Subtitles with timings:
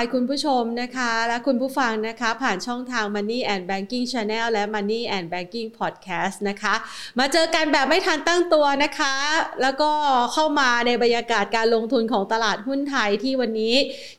[0.00, 6.74] ายคุณผู้ชมนะคะ และคุณผู้ฟังนะคะ ผ่านช่องทาง Money and Banking Channel และ Money and Banking Podcast นะคะ
[7.18, 9.14] มาเจอกันแบบไม่ทันตั้งตัวนะคะ
[9.62, 9.90] แล้วก็
[10.32, 13.74] เข้ามาในบรรยากาศการลงทุนของตลาดหุ้นไทยที่วันนี้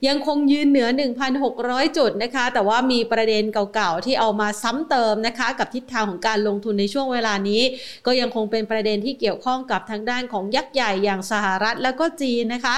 [0.08, 0.88] ยังคงยืนเหนือ
[1.44, 7.62] 1,600 จุดนะคะ แต่ว่ามีประเด็นเก่าๆ ที่เอามาซ้ำเติมนะคะ กับทิศทางของการลงทุนในช่วงเวลานี้
[8.06, 12.76] ก็ยังคงเป็นประเด็นที่เกี่ยวข้องกับทางด้านของยักษ์ใหญ่อย่างสหรัฐแล้วก็จีนนะคะ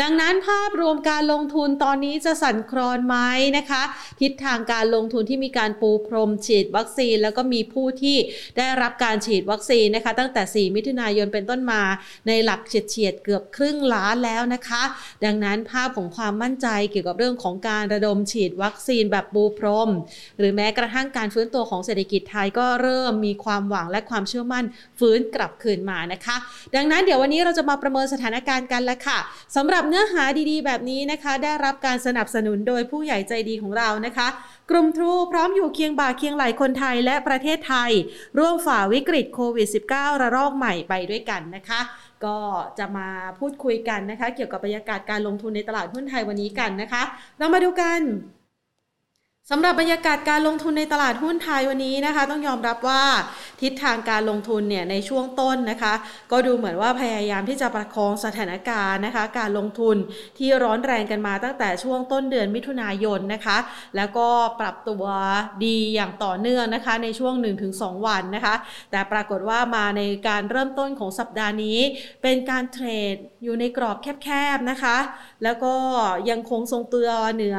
[0.00, 3.16] ดังนั้นภาพรวมการลงทุนตอนนี้จะสั่นคลอนไหม
[3.56, 3.82] นะคะ
[4.20, 8.16] ทิศทางการลงทุนที่มีการปูพรมฉีดวัคซีน แล้วก็มีผู้ที่
[8.58, 11.82] ได้รับการฉีดวัคซีนนะคะ ตั้งแต่ 4 มิถุนายนเป็นต้นมา
[12.28, 14.82] ในหลักเฉียดเฉียดเกือบครึ่งล้านแล้วนะคะ
[15.24, 19.90] ดังนั้นภาพของความมั่นใจเกี่ยวกับเรื่องของการระดมฉีดวัคซีนแบบปูพรม
[20.38, 24.64] หรือแม้กระทั่งการฟื้นตัวของเศรษฐกิจไทยก็เริ่มมีความหวังและความเชื่อมั่น
[24.98, 26.36] ฟื้นกลับคืนมานะคะ
[26.74, 29.18] ดังนั้นเดี๋ยววันนี้เราจะมาประเมินสถานการณ์กันแล้วค่ะ
[29.56, 34.28] สำหรับเนื้อหาดีๆ แบบนี้นะคะ ได้รับการสนับสนุนโดยผู้ใหญ่ใจดีของเรานะคะ
[34.70, 37.90] กลุ่มทรูพร้อมอยู่เคียงบ่าเคียงไหลคนไทยและประเทศไทย
[38.38, 41.80] ร่วมฝ่าวิกฤตโควิด -19 ระลอกใหม่ไปด้วยกันนะคะ
[42.24, 42.38] ก็
[42.78, 47.02] จะมาพูดคุยกันนะคะ เกี่ยวกับบรรยากาศการลงทุนในตลาดหุ้นไทยวันนี้กันนะคะ
[47.38, 48.00] เรามาดูกัน
[49.50, 53.02] สำหรับบรรยากาศการลงทุนในตลาดหุ้นไทยวันนี้นะคะ ต้องยอมรับว่า
[53.62, 55.94] ทิศทางการลงทุนเนี่ยในช่วงต้นนะคะ
[56.32, 59.96] ก็ดูเหมือนว่าพยายามที่จะประคองสถานการณ์นะคะ การลงทุน
[60.38, 63.58] ที่ร้อนแรงกันมาตั้งแต่ช่วงต้นเดือนมิถุนายนนะคะ
[63.96, 64.28] แล้วก็
[64.60, 65.04] ปรับตัว
[65.64, 67.34] ดีอย่างต่อเนื่องนะคะ ในช่วง
[67.70, 68.54] 1-2 วันนะคะ
[68.90, 71.78] แต่ปรากฏว่ามาในการเริ่มต้นของสัปดาห์นี้
[72.22, 74.96] เป็นการเทรดอยู่ในกรอบแคบๆนะคะ
[75.44, 75.74] แล้วก็
[76.30, 77.56] ยังคงทรงตัวเหนือ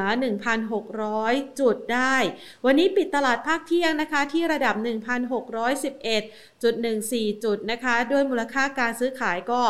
[0.80, 2.16] 1,600 จุดได้
[2.64, 9.62] วันนี้ปิดตลาดภาคเที่ยงนะคะ ที่ระดับ 1,611.14 จุดนะคะ ด้วยมูลค่าการซื้อขายก็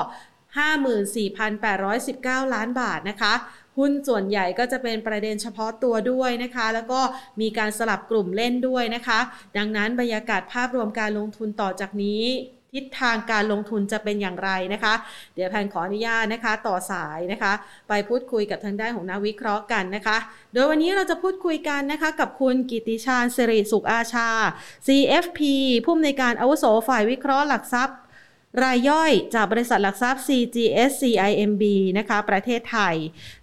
[0.63, 3.35] 54,819 ล้านบาทนะคะ
[3.79, 7.01] หุ้นส่วนใหญ่ก็จะเป็นประเด็นเฉพาะตัวด้วยนะคะ แล้วก็
[7.41, 9.21] มีการสลับกลุ่มเล่นด้วยนะคะ
[9.57, 12.25] ดังนั้นบรรยากาศภาพรวมการลงทุนต่อจากนี้
[12.73, 14.95] ทิศทางการลงทุนจะเป็นอย่างไรนะคะ
[15.35, 17.53] เดี๋ยวแพนขออนุญาตนะคะ ต่อสายนะคะ
[17.89, 20.17] ไปพูดคุยกับทางด้านของนักวิเคราะห์กันนะคะ
[20.53, 24.31] โดยวันนี้เราจะพูดคุยกันนะคะกับคุณกิติชาญสิริสุขอาชา
[24.87, 25.41] CFP
[25.85, 27.99] ผู้อำนวยการอาวุโสฝ่ายวิเคราะห์หลักทรัพย์
[28.63, 31.65] รายย่อยจากบริษัทหลักทรัพย์ CGS CIMB
[31.99, 32.95] นะคะ ประเทศไทย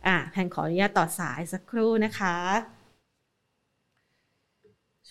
[0.07, 2.74] อะแพนขออนุญาตต่อสายสักครู่นะคะ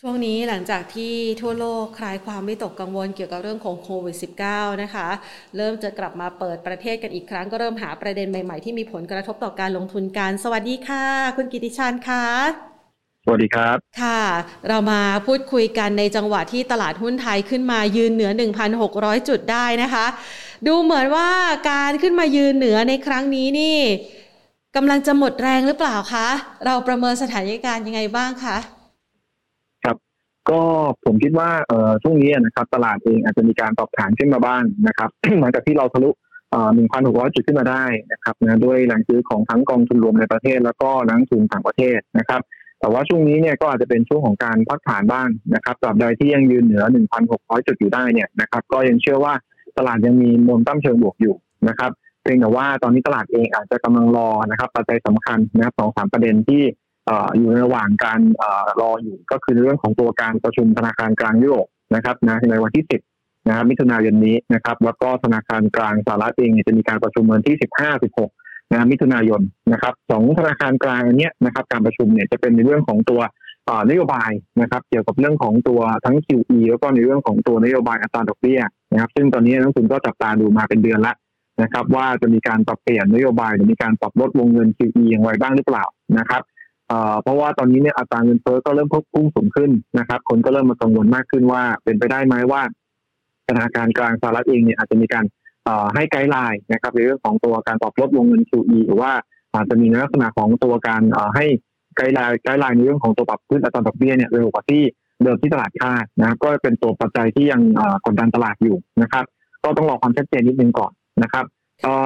[0.00, 4.16] ช่วงนี้หลังจากที่ทั่วโลกคลายความไม่ตกกังวลเกี่ยวกับเรื่องของโควิด
[4.48, 5.08] -19 นะคะ
[5.56, 11.04] เริ่มจะกลับมาเปิดประเทศกันอีกครั้งก็เริ่มหาประเด็นใหม่ๆ ที่มีผลกระทบต่อการลงทุนกัน สวัสดีค่ะ
[11.36, 12.24] คุณกิติชานค่ะ
[13.24, 14.22] สวัสดีครับ ค่ะ
[14.68, 18.30] เรามาพูดคุยกันในจังหวะที่ตลาดหุ้นไทยขึ้นมายืนเหนือ
[18.80, 20.06] 1,600 จุดได้นะคะ
[20.66, 21.30] ดูเหมือนว่า
[21.70, 23.78] การขึ้นมายืนเหนือในครั้งนี้นี่
[24.76, 26.28] กำลังจะหมดแรงหรือเปล่าคะ
[26.64, 28.73] เราประเมินสถานการณ์ยังไงบ้างคะครับ
[30.50, 30.60] ก็
[31.04, 35.10] ผมคิดว่าเอ่อช่วงนี้นะครับตลาดเองอาจจะมีการปรับฐานขึ้นมาบ้างนะครับ
[35.40, 36.10] หลังจากที่เราทะลุ
[36.50, 36.70] เอ่อ
[37.02, 42.40] 1,600 จุดขึ้นมาได้นะครับนะด้วยแรงซื้อของทั้งกองทุนรวมในประเทศ แล้วก็นักทุนต่างประเทศนะครับ
[42.80, 46.84] แต่ว่าช่วงนี้เนี่ยก็อาจจะเป็นช่วงของการพักฐานบ้างนะครับตราบใดที่ยังยืนเหนือ
[47.24, 49.34] 1,600 จุดอยู่ได้เนี่ยนะครับ ก็ยังเชื่อว่า
[49.78, 51.34] ตลาดยังมีโมเมนตัมเชิงบวกอยู่
[51.68, 51.90] นะครับ
[52.22, 56.62] เพียงแต่ว่าตอนนี้ตลาดเองอาจจะกำลังรอนะครับปัจจัยสำคัญนะครับสองสามประเด็นที่
[57.36, 58.20] อยู่ในระหว่างการ
[58.80, 62.84] รออยู่ก็คือเรื่องของตัวการประชุมธนาคารกลางยุโรปนะครับนะในวันที่
[63.16, 69.40] 10นะครับมิถุนายนนี้นะครับแล้วก็ธนาคารกลางสหรัฐเองจะมีการประชุมวันที่15 16นะมิถุนายน
[69.72, 73.20] นะครับสองธนาคารกลางอันเนี้ยนะครับการประชุมเนี่ยจะเป็นในเรื่องของตัว
[73.90, 78.60] นโยบายนะครับ เกี่ยวกับเรื่องของตัวทั้ง QE แล้วก็ในเรื่องของตัวนโยบายอัตราดอกเบี้ย
[78.92, 81.14] นะครับ ซึ่งตอนนี้นักลงทุนก็จับตาดูมาเป็นเดือนละ
[81.62, 85.84] นะครับ ว่าจะมีการปรับเปลี่ยนนโยบายหรือมีการปรับลดวงเงิน QE อย่างไรบ้างหรือเปล่า
[86.18, 86.42] นะครับ
[86.88, 92.62] เอ่อเพราะว่าตอนนี้เนี่ยอัตราเงินเฟ้อก็เริ่มพุ่งสูงขึ้นนะครับ คนก็เริ่มมากังวลมากขึ้นว่าเป็นไปได้ไหมว่า
[93.48, 95.24] ธนาคารกลางสหรัฐเองเนี่ยอาจจะมีการ
[95.64, 99.12] เอ่อให้ guideline นะครับในเรื่องของตัวการปรับลดวงเงิน QE หรือว่า
[99.54, 101.46] อาจจะมีในลักษณะของตัวการเอ่อให้
[101.96, 104.82] guideline guideline ในเรื่องของตัวปรับขึ้นอัตราดอกเบี้ยเนี่ยเร็วกว่าที่
[105.22, 107.60] เดิมที่ตลาดคาดนะครับก็เป็นตัวปัจจัยที่ยัง
[108.06, 109.24] กดดันตลาดอยู่นะครับ
[109.64, 110.92] ก็ต้องรอความชัดเจนนิดนึงก่อน
[111.22, 111.44] นะครับ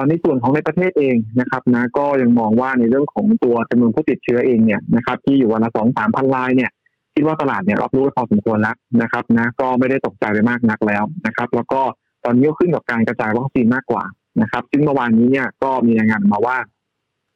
[0.07, 6.71] ในส่วนของในประเทศเองนะครับนะก็ยังมองว่าในเรื่องของตัวจำนวนผู้ติดเชื้อเองเนี่ยนะครับที่อยู่วันละสองสามพันรายเนี่ย
[7.13, 11.81] คิดว่าตลาดเนี่ยรับรู้พอสมควรแล้วนะครับนะก็ไม่ได้ตกใจไปมากนักแล้วนะครับ แล้วก็
[12.25, 14.03] ตอนนี้ก็ขึ้นกับการกระจายวัคซีนมากกว่า
[14.41, 16.57] นะครับ ซึ่งเมื่อวานนี้เนี่ยก็มีรายงานมาว่า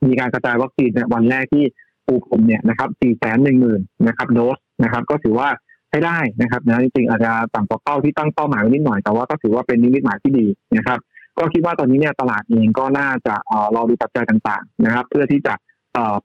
[0.06, 1.63] มีการกระจายวัคซีนเนี่ยวันแรกที่
[2.07, 5.50] ปูผมเนี่ยนะครับสี่แสนหนึ่งหมื่นนะครับโดสนะครับ ก็ถือว่า
[5.89, 10.46] ใช้ได้นะครับนะจริงๆอาจจะต่ำกว่าเป้าที่ตั้งเป้าหมายไว้นิดหน่อยแต่ว่าก็ถือว่าเป็นนิมิตหมายที่ดี
[10.78, 11.00] นะครับ
[11.38, 13.36] ก็คิดว่าตอนนี้เนี่ยตลาดเองก็น่าจะ
[13.76, 15.54] รอดูปัจจัยต่างๆ นะครับ เพื่อที่จะ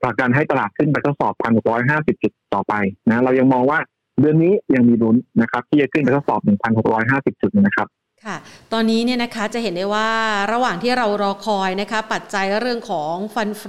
[0.01, 1.33] ผลักดันให้ตลาดขึ้นไปทดสอบ
[1.77, 2.73] 1,650 จุดต่อไป
[3.09, 3.79] นะเรายังมองว่า
[4.21, 6.39] เดือนนี้ยังมีลุ้นนะครับที่จะขึ้นไปทดสอบ
[6.91, 7.87] 1,650 จุดนะครับ
[8.27, 8.37] ค่ะ
[8.73, 10.09] ตอนนี้เนี่ยนะคะจะเห็นได้ว่า
[10.53, 13.63] ระหว่างที่เรารอคอยนะคะ ปัจจัยเรื่องของฟันฟ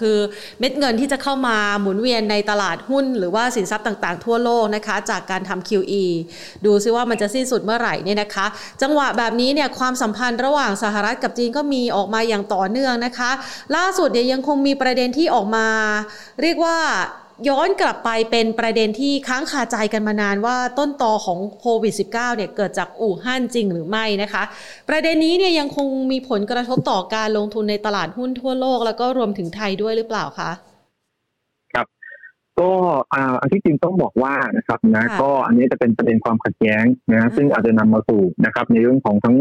[0.00, 0.18] คือ
[0.58, 6.04] เม็ดเงินที่จะเข้ามาหมุนเวียนในตลาดหุ้น หรือว่าสินทรัพย์ต่างๆ ทั่วโลกนะคะ จากการทำ QE
[6.64, 8.46] ดูซิว่ามันจะสิ้นสุดเมื่อไหร่เนี่ยนะคะ
[8.82, 13.30] จังหวะแบบนี้เนี่ยความสัมพันธ์ระหว่างสหรัฐกับจีนก็มีออกมาอย่างต่อเนื่องนะคะ
[13.76, 15.66] ล่าสุดเนี่ยยังคงมีประเด็นที่ออกมา
[16.42, 16.78] เรียกว่า
[17.48, 24.42] ย้อนกลับไปเป็นประเด็นที่ค้างคาใจกันมานานว่าต้นตอของโควิด -19 เนี่ยเกิดจากอู่ฮั่นจริงหรือไม่นะคะ
[24.88, 30.50] ประเด็นนี้เนี่ยยังคงมีผลกระทบต่อการลงทุนในตลาดหุ้นทั่วโลก แล้วก็รวมถึงไทยด้วยหรือเปล่าคะ
[31.72, 31.86] ครับ
[32.58, 32.70] ก็
[33.40, 39.36] อันที่จริงต้องบอกว่านะครับนะก็อันนี้จะเป็นประเด็นความขัดแย้งนะซึ่งอาจจะนำมาสู่นะครับในเรื่องของทั้ง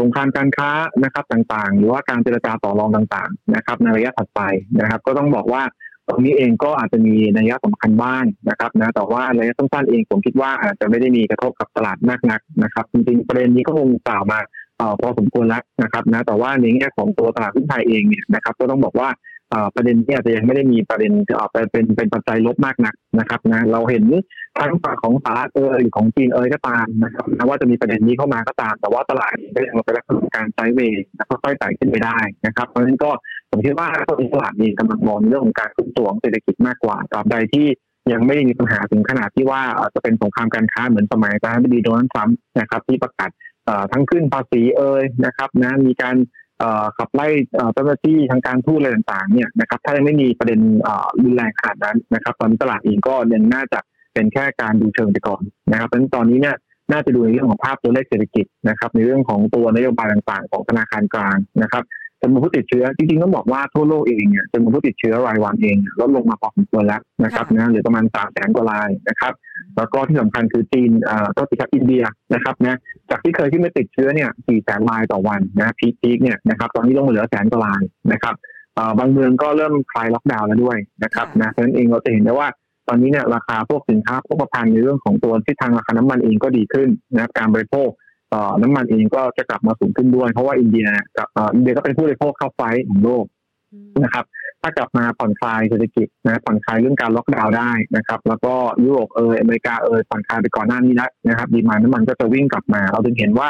[0.00, 0.70] สงครามการค้า
[1.04, 4.40] นะครับต่างๆ หรือว่าการเจรจาต่อรองต่างๆนะครับในระยะถัดไป
[4.80, 5.62] นะครับ ก็ต้องบอกว่า
[6.10, 14.38] ตรงนี้เองก็อาจจะมีนัยยะสำคัญบ้างนะครับนะแต่ว่าระยะสั้นๆเองผมคิดว่าอาจจะไม่ได้มีกระทบกับตลาดมากนักนะครับ จริงๆประเด็นนี้ก็คงกล่าวมา
[15.00, 19.08] พอสมควรแล้วนะครับนะแต่ว่าในแง่ของตัวตลาดหุ้นไทยเองเนี่ยนะครับ ก็ต้องบอกว่า
[19.74, 21.12] ประเด็นนี้อาจจะยังไม่ได้มีประเด็น
[21.52, 24.04] เป็นเป็นเป็นปัจจัยลบมากนักนะครับนะเราเห็น
[24.58, 33.10] ทั้งฝั่งของสหรัฐเอยหรือของจีนเอยก็ตามนะครับนะว่าจะมีประเด็นนี้เข้ามาก็ตาม แต่ว่าตลาดก็ยังเป็นลักษณะการไซด์เวย์ค่อยๆไต่ขึ้นไปได้นะครับ เพราะฉะนั้นก็
[33.50, 33.88] ผมคิดว่า
[34.34, 37.66] ตลาดนี้กำลังมองเรื่องของการขึ้นตัวของเศรษฐกิจมากกว่าตราบใดที่
[38.12, 39.62] ยังไม่มีปัญหาถึงขนาดที่ว่า
[39.94, 43.30] จะเป็นสงครามการค้าเหมือนสมัยประธานาธิบดีโดนัลด์ทรัมป์นะครับที่ประกาศ
[43.92, 46.16] ทั้งขึ้นภาษีเอ่ยนะครับนะมีการ
[46.98, 47.26] ขับไล่
[47.74, 50.60] เจ้าหน้าที่ทางการทูตอะไรต่างๆเนี่ยนะครับถ้ายังไม่มีประเด็น
[51.22, 53.80] รุนแรงขนาดนั้นนะครับ ตอนนี้ตลาดเองก็ยังน่าจะ
[54.14, 55.42] เป็นแค่การดูเชิงไปก่อน
[55.72, 56.56] นะครับเพราะฉะนั้นตอนนี้เนี่ย
[56.92, 61.84] น่าจะดูในเรื่องของภาพตัวเลขเศรษฐกิจนะครับในเรื่องของตัวนโยบายต่างๆ ของธนาคารกลางนะครับ
[62.22, 69.32] จำนวนผู้ติดเชื้อจริงๆต้องบอกว่าทั่วโลกเองเนี่ยจำนวนผู้ติดเชื้อรายวันเองลดลงมาพอสมควรแล้วนะครับนะเหลือประมาณสามแสนกว่ารายนะครับ
[69.76, 72.02] แล้วก็ที่สำคัญคือจีนอ่าก็ติดครับอินเดีย
[72.34, 72.78] นะครับนะ
[73.10, 77.82] จากที่เคยที่ไม่ติดเชื้อเนี่ยสี่แสนรายต่อวันนะพีคๆเนี่ยนะครับตอนนี้ลงมาเหลือแสนกว่าราย
[78.12, 78.34] นะครับ
[78.98, 82.48] บางเมืองก็เริ่มคลายล็อกดาวน์แล้วด้วยนะครับนะเพราะฉะนั้นเองเราจะเห็นได้ว่า
[82.88, 87.88] ตอนนี้เนี่ยราคาพวกสินค้าพวกประพันธ์ในเรื่องของตัวที่ทางราคาน้ำมันเองก็ดีขึ้นนะครับการบริโภค
[88.62, 90.86] น้ำมันเองก็จะกลับมาสูงขึ้นด้วย เพราะว่าอินเดีย
[91.16, 93.24] กับอินเดียก็เป็นผู้บริโภคเจ้าใหญ่ของโลก
[94.04, 94.24] นะครับ
[94.62, 98.54] ถ้ากลับมาผ่อนคลายเศรษฐกิจนะผ่อนคลายเรื่องการล็อกดาวน์ได้นะครับ แล้วก็
[98.84, 103.48] ยุโรปเอออเมริกาเออผ่อนคลายไปก่อนหน้านี้แล้วนะครับ demand น้ำมันก็จะวิ่งกลับมา เราถึงเห็นว่า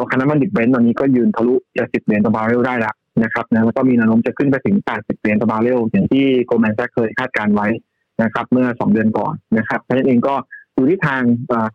[0.00, 7.68] ราคาน้ำมันดิบ Brent ตอนนี้ก็ยืนทะลุเจ็ดสิบเหรียญต่อบาร์เรลได้แล้วนะครับนะแล้วก็มีแนวโน้มจะขึ้นไปถึง 80 เหรียญต่อบาร์เรลอย่างที่ Goldman Sachs เคยคาดการณ์ไว้
[8.22, 10.34] นะครับ เมื่อ 2 เดือนก่อนนะครับเพราะฉะนั้นเองก็
[10.80, 11.22] ดูทิศทาง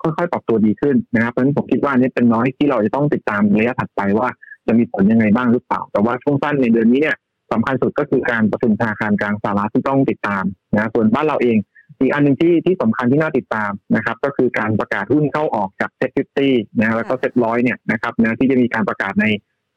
[0.02, 4.30] ค่อยๆปรับตัวดีขึ้นนะครับเพราะฉะนั้นผมคิดว่านี่เป็นน้อยที่เราจะต้องติดตามระยะถัดไปว่า
[4.68, 7.18] จะมีผลยังไงบ้างหรือเปล่า แต่ว่าช่วงสั้นในเดือนนี้เนี่ย
[7.52, 10.44] สำคัญสุดก็คือการประชุมธนาคารกลางสหรัฐที่ต้องติดตาม
[10.75, 11.57] นะส่วนบ้านเราเอง
[12.00, 19.25] อีกอันหนึ่งที่ที่สำคัญที่น่าติดตามนะครับ ก็คือการประกาศหุ้นเข้าออกจาก SET Fifty นะแล้วก็เซ็ตร้อยเนี่ยนะครับนะที่จะมีการประกาศใน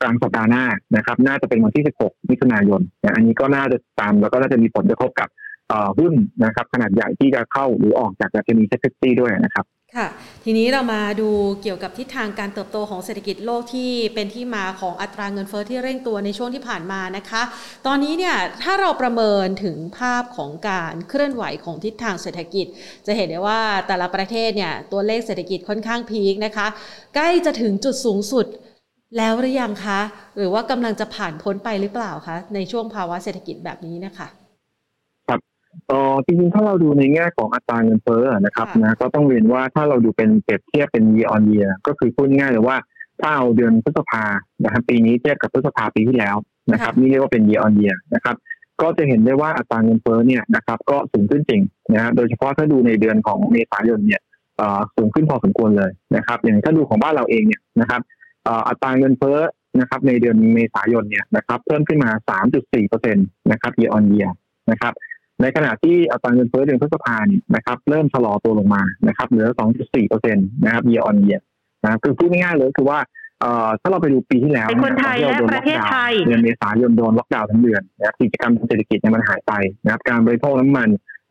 [0.02, 0.64] กลางสัปดาห์หน้า
[0.96, 5.28] นะครับ น่าจะเป็นวันที่ 16 มิถุนายนนะอันนี้ก็น่าจะตามแล้วก็น่าจะมีผลกระทบกับ
[5.98, 9.66] หุ้นนะครับขนาดใหญ่ที่จะเข้าหรือออกจากดัชนีเซ็ตตี้ด้วยนะครับ
[9.96, 10.08] ค่ะ
[10.44, 11.28] ทีนี้เรามาดู
[11.62, 17.42] เกี่ยวกับทิศทางการเติบโตของเศรษฐกิจโลกที่เป็นที่มาของอัตราเงินเฟอ้อที่เร่งตัวในช่วงที่ผ่านมานะคะ
[17.86, 22.66] ตอนนี้เนี่ยถ้าเราประเมินถึงภาพของการเคลื่อนไหวของทิศทางเศรษฐกิจ
[23.06, 26.66] จะเห็นได้ว่าแต่ละประเทศเนี่ยตัวเลขเศรษฐกิจค่อนข้างพีคนะคะ
[27.14, 28.46] ใกล้จะถึงจุดสูงสุด
[29.16, 30.00] แล้วหรือยังคะ
[30.36, 34.28] หรือว่ากำลังจะผ่านพ้นไปหรือเปล่าคะในช่วงภาวะเศรษฐกิจแบบนี้นะคะ
[35.90, 42.76] ออจริงๆถ้าเราดูในแง่ของอัตราเงินเฟ้อนะครับนะก็ต้องเรียนว่าถ้าเราดูเป็นเปรียบเทียบเป็น year on year ก็คือพูดง่ายเลยว่า
[43.20, 44.24] ถ้าเอาเดือนพฤษภา
[44.64, 46.36] นะครับปีนี้เทียบกับพฤษภาปีที่แล้ว
[46.72, 48.36] นะครับนี่เรียกว่าเป็น year on year นะครับ
[48.82, 51.62] ก็จะเห็นได้ว่าอัตราเงินเฟ้อเนี่ยนะครับก็สูงขึ้นจริง
[51.94, 54.22] นะฮะโดยเฉพาะถ้าดูในเดือนของเมษายนเนี่ย
[54.96, 58.00] สูงขึ้นพอสมควรเลยนะครับอย่างถ้าดูของบ้านเราเองเนี่ยนะครับ
[58.68, 59.38] อัตราเงินเฟ้อ
[59.80, 62.10] นะครับในเดือนเมษายนเนี่ยนะครับเพิ่มขึ้นมา
[62.80, 64.30] 3.4%นะครับ year on year
[64.70, 64.92] นะครับ
[65.42, 71.40] ในขณะที่อัตราเงินเฟ้อเดือนพฤษภาเนี่ยนะครับเริ่มชะลอตัวลงมานะครับเหลือ 2.4เปอร์เซ็นต์นะครับ year on year
[71.84, 72.98] นะคือพูดง่ายๆเลยคือว่า
[73.40, 79.52] เอ่อถ้าเราไปดูปีที่แล้วคนไทยและประเทศไทยเดือนเมษายนโดนล็อกดาวน์ทั้งเดือนนะครับกิจกรรมเศรษฐกิจเนี่ยมันหายไป
[79.84, 80.88] นะครับการบริโภคน้ำมัน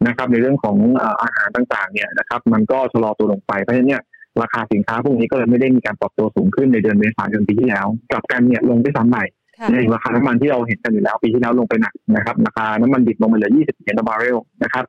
[0.07, 0.77] นะครับในเรื่องของ
[1.21, 4.01] อาหารต่างๆเนี่ยนะครับมันก็ชะลอตัวลงไปเพราะฉะนั้นเนี่ย
[4.41, 9.25] ราคาสินค้าพวกนี้ก็เลยไม่ได้มีการปรับตัวสูงขึ้นในเดือนเมษายนปีที่แล้วกลับกันเนี่ยลงไปซ้ำใหม่
[9.73, 14.85] ในราคาน้ำมันที่เราเห็นกันอยู่แล้วปีที่แล้วลงไปหนักนะครับราคาน้ำมันดิบลงมาเหลือ 20เหรียญต่อบาร์เรลนะครับ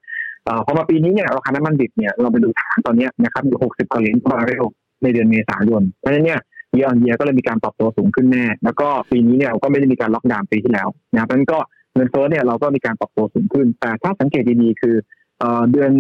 [0.67, 4.65] พอมาปีนี้เนี่ยราคาน้ำมันดิบเนี่ยเราไปดูฐานตอนนี้นะครับอยู่ 60เหรียญต่อบาร์เรล
[5.03, 6.41] ในเดือนเมษายนเพราะฉะนั้นเนี่ย
[6.73, 11.59] year on year ก็เลยมีการปรับตัวสูงขึ้นแน่ แล้วก็ปีนี้เนี่ยก็ไม่ได้มีการล็อกดาวน์ปีที่แล้วนะเพราะฉะนั้นก็
[11.95, 14.95] เงินเฟ้อเนี่ยเราก็มีการปรับตัวสูงขึ้น แต่ถ้าสังเกตดีๆคือ
[15.73, 15.93] เดือน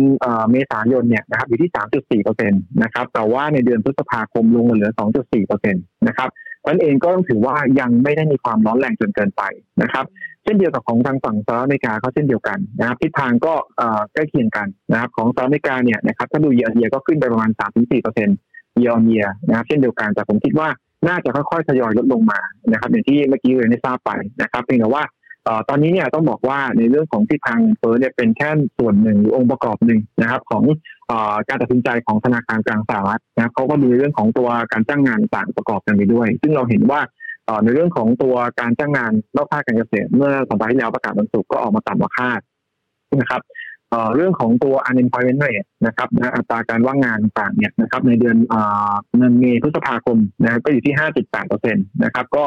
[0.51, 6.29] เมษายนเนี่ยนะครับอยู่ที่ 3.4เปอร์เซ็นต์นะครับแต่ว่าในเดือนพฤษภาคมลงมาเหลือ 2.4เปอร์เซ็นต์นะครับ
[6.67, 9.43] นั้นเองก็ต้องถือว่ายังไม่ได้มีความร้อนแรงจนเกินไป
[9.83, 10.05] นะครับ
[10.45, 13.55] เช่นเดียวกับของทางฝั่งสหรัฐอเมริกาเขาเช่นเดียวกันนะครับทิศทางก็
[14.13, 18.37] ใกล้เคียงกันนะครับของสหรัฐอเมริกาเนี่ยนะครับถ้าดูเยียร์เยียก็ขึ้นไปประมาณ 3-4เปอร์เซ็นต์
[18.77, 20.69] เยียร์เยียนะครับเช่นเดียวกันแต่ผมคิดว่า
[21.09, 22.41] น่าจะค่อยๆทยอยลดลงมา
[22.73, 24.11] นะครับอย่างที่เมื่อกี้เรียนให้ทราบไป
[24.43, 25.05] นะครับเพียงแต่ว่า
[25.69, 30.65] ตอนนี้เนี่ยต้องบอกว่าในเรื่องของที่ทาง Fed เนี่ยเป็นแค่ส่วนหนึ่งหรือองค์ประกอบหนึ่งนะครับ ของ
[31.49, 37.01] การตัดสินใจของธนาคารกลางสหรัฐนะเขาก็ดูเรื่องของตัวการจ้างงานต่างประกอบกันไปด้วย ซึ่งเราเห็นว่า
[37.65, 42.41] ในเรื่องของตัวการจ้างงานนอกภาคการเกษตรเมื่อสัปดาห์ที่แล้วประกาศบรรสุก็ออกมาต่ำกว่าคาด
[43.21, 43.43] นะครับ
[44.15, 48.37] เรื่องของตัว unemployment rate นะครับนะอัตราการว่างงานต่างเนี่ยนะครับในเดือน
[49.17, 52.45] เดือนเมษพฤษภาคมนะก็อยู่ที่ 5.8เปอร์เซ็นต์นะครับก็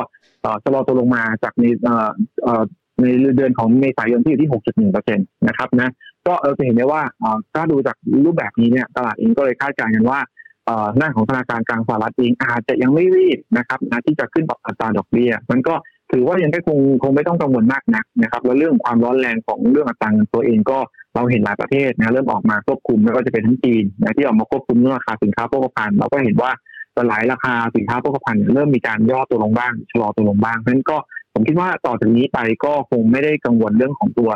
[0.64, 1.64] ชะลอตัวลงมาจากใน
[3.02, 5.90] ในเดือนของเมษายนที่อยู่ที่ 6.1เปอร์เซ็นต์นะครับนะ
[6.28, 7.02] ก็เราจะเห็นได้ว่า
[7.54, 10.20] ถ้าดูจากรูปแบบนี้เนี่ยตลาดเองก็เลยคาดการณ์กันว่า
[10.98, 15.74] หน้าของธนาคารกลางสหรัฐเองอาจจะยังไม่รีบนะครับนะที่จะขึ้นปรับอัตราดอกเบี้ย มันก็
[16.12, 20.80] ถือว่ายังคงคงไม่ต้องกังวลมากนักนะครับแล้วเรื่องความร้อนแรงของเรื่องอัตราเงินตัวเองก็
[21.16, 26.52] เราเห็นหลายประเทศนะเริ่มออกมาควบคุมไม่ว่าจะเป็นทั้งจีนนะที่ออกมาควบคุมเรื่องราคาสินค้าโภคภัณฑ์เราก็เห็นว่า
[27.10, 30.98] หลายราคาสินค้าโภคภัณฑ์เริ่มมีการย่อตัวลงบ้างชะลอตัวลงบ้างเพราะฉะนั้นก็
[31.34, 34.30] ผมคิดว่าต่อจากนี้ไปก็คงไม่ได้กังวลเรื่องของตัว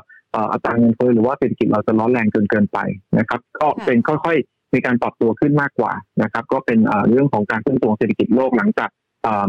[0.51, 2.79] อัตราเงินเฟ้อหรือว่าเศรษฐกิจเราจะร้อนแรงเกินเกินไป
[3.19, 8.89] นะครับ ก็เป็นค่อยๆ มีการปรับตัวขึ้นมากกว่านะครับ ก็เป็นเรื่องของการขึ้นตัวเศรษฐกิจโลกหลังจาก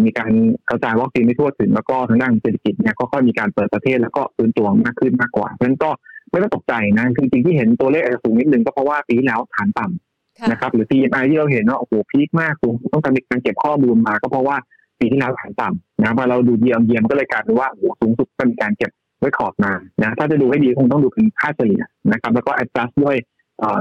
[0.04, 0.32] มีการ
[0.70, 5.90] กระจายวัคซีนไม่ทั่วถึงแล้วก็ทางด้านเศรษฐกิจเนี่ยก็ค่อยมีการเปิดประเทศแล้วก็ฟื้นตัวมากขึ้นมากกว่าเพราะฉะนั้นก็
[6.30, 14.56] ไม่ต้องตกใจนะคือจริงที่เห็นตัวเลขอาจจะสูงนิดนึงก็เพราะว่าปีที่แล้วฐานต่ำนะครับหรือ PMI ที่เราเห็นว่าโอ้โหพีคมากสูงต้องการมีการเก็บข้อมูลมาก็เพราะว่า
[15.00, 17.68] ปีที่แล้วฐานต่ำนะพอเราดูเยียมเยียมก็เลยกลายเป็นว่า
[18.00, 19.72] สูงสุดก็มีการเก็บไว้ขอบมา
[20.02, 23.16] นะถ้าจะดูให้ดีคงต้องดูเป็นค่าเฉลี่ยนะครับแล้วก็ adjust ด้วย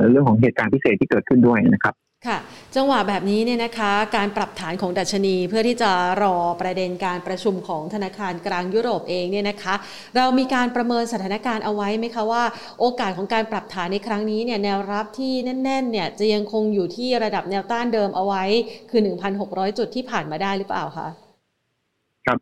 [0.10, 1.94] เรื่องของเหตุการณ์พิเศษที่เกิดขึ้นด้วยนะครับ
[2.28, 2.38] ค่ะ
[2.76, 5.92] จังหวะแบบนี้เนี่ยนะคะการปรับฐานของดัชนีเพื่อที่จะ
[6.24, 9.76] รอประเด็นการประชุมของธนาคารกลางยุโรปเองเนี่ยนะคะ
[10.16, 12.44] เรามีการประเมินสถานการณ์เอาไว้ไหมคะว่า
[12.80, 18.44] โอกาสของการปรับฐานในครั้งนี้เนี่ยแนวรับที่แน่นๆเนี่ยจะยังคงอยู่ที่ระดับแนวต้านเดิมเอาไว้
[18.90, 19.02] คือ
[19.40, 21.08] 1,600 จุดที่ผ่านมาได้หรือเปล่าคะ
[22.28, 22.40] ครับ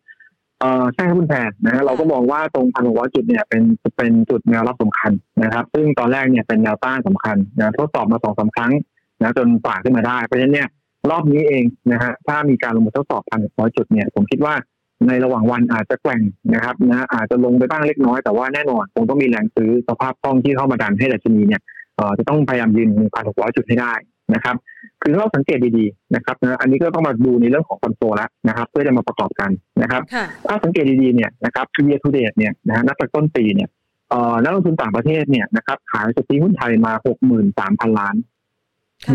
[0.60, 3.64] เออใช่ครับคุณแพนนะฮะเราก็มองว่าตรงพันหกร้อยจุดเนี่ยเป็น
[3.98, 5.12] เป็นจุดแนวรับสำคัญ
[5.44, 8.74] นะครับ ซึ่งตอนแรกเนี่ยเป็นแนวต้านสำคัญนะทดสอบมาสองสาครั้ง
[9.24, 10.68] นะจนฝ่าขึ้นมาได้ เพราะฉะนั้นเนี่ย
[11.12, 14.54] รอบนี้เองนะฮะถ้ามีการลงมาทดสอบพันหกร้อยจุดเนี่ยผมคิดว่า
[15.08, 16.22] ในระหว่างวันอาจจะแกว่ง
[16.54, 21.62] นะครับนะอาจจะลงไปบ้างเล็กน้อยแต่ว่าแน่นอนคงต้องมีแรงซื้อสภาพคล่องที่เข้ามาดันให้ดัชนีเนี่ย
[22.18, 23.94] จะต้องพยายามยืนพันหกร้อยจุดให้ได้
[24.34, 24.56] นะครับ
[25.02, 29.52] คือเราสังเกตดีๆนะครับนะอันนี้ก็ต้องมาดูในเรื่องของคอนโซลแล้วนะครับ เพื่อจะมาประกอบกัน
[29.82, 30.02] นะครับ
[30.48, 33.70] ถ้าสังเกตดีๆเนี่ยนะครับเยียร์ทูเดตเนี่ยนะฮะนับจากต้นปีเนี่ย
[34.44, 38.16] นักลงทุนต่างประเทศเนี่ยนะครับขายสตีหุ้นไทยมาหกหมื่นสามพันล้าน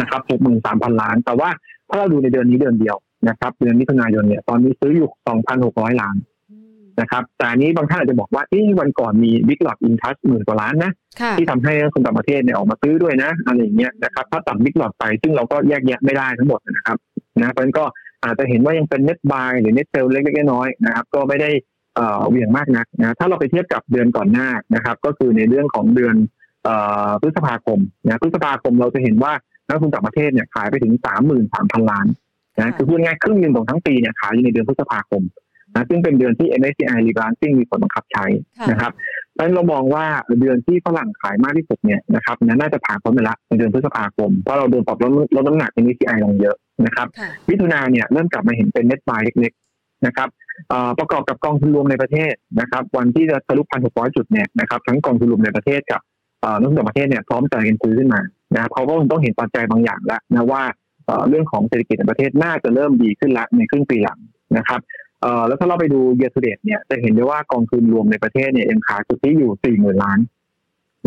[0.00, 1.48] นะครับหกหมื่นสามพันล้าน แต่ว่า
[1.88, 2.96] ถ้าเราดูในเดือนนี้เดือนเดียว
[3.28, 6.16] นะครับ เดือนมิถุนายนเนี่ยตอนนี้ซื้ออยู่สองพันหกร้อยล้าน
[7.00, 10.92] นะครับ แต่นี้บางท่านอาจจะบอกว่าที่วันก่อนมีบิ๊กหลอดอินทัสหมื่นกว่าล้านนะ
[11.36, 16.98] ที่ทำให้คนต่างประเทศเนี่ยออกมาซื้อด้วยนะอะไรอย่างเงี้ยนะครับ ถ้าตัดบิ๊กหลอดไปซึ่งเราก็แยกแยะไม่ได้ทั้งหมดนะครับ
[17.40, 17.84] นะเพราะฉะนั้นก็
[18.24, 21.50] อาจจะเห็นว่ายังเป็นเน็ตบายหรือเน็ตเซลเล็กๆน้อยๆนะครับ ก็ไม่ได้
[22.28, 26.16] เหวี่ยงมากนักนะถ้าเราไปเทียบกับเดือนก่อนหน้านะครับ ก็คือในเรื่องของเดือน
[27.20, 29.32] พฤษภาคมนะพฤษภาคมเราจะเห็นว่า
[29.68, 32.06] นักทุนต่างประเทศเนี่ยขายไปถึงสามหมื่นสามพันล้าน
[32.58, 35.22] นะคือพูดง่ายครึ่งหนึ่งของทั้งปีเนี่ยขายอยู่ในเดือนพฤษภาคม
[35.74, 38.24] นะซึ่งเป็นเดือนที่ MSCI Rebalancing มีผลบังคับใช้
[38.70, 38.92] นะครับ
[39.36, 40.06] ดังนั้นเรามองว่า
[40.40, 46.56] เดือนที่ฝรั่งขายมากที่สุดเนี่ยนะครับน่าจะผ่านพ้นไปละในเดือนพฤษภาคม เพราะเราโดนปรับลดลดน้ำหนัก MSCI ลงเยอะ
[46.86, 47.06] นะครับ
[47.48, 50.28] มิถุนาเนี่ยเริ่มกลับมาเห็นเป็นเน็ตบายเล็กๆนะครับ
[50.98, 56.00] ประกอบกับกองทุนรวมในประเทศนะครับ วันที่จะทะลุพันหกร้อยจุดเนี่ยนะครับทั้งกองทุนรวมในประเทศกับ
[56.60, 58.20] นักลงทุนต่างประเทศเนี่ยพร้อมจ่ายเงินซื้อขึ้นมา
[58.54, 60.62] นะเขาก็ต้องเห็นปัจจัยบางอย่างแล้วนะว่า
[61.28, 64.18] เรื่องของเศรษฐกิจในประเทศน่าจะเริ่มดีขึ้นแล้วในครึ่งปีหลัง
[64.56, 64.80] นะครับ
[65.46, 70.18] แล้วถ้าเราไปดูเย a r to d เนี่ยจะเห็นได้ว่ากองทุนรวมในประเทศเนี่ยยังขายสุทธิอยู่สี่หมื่นล้าน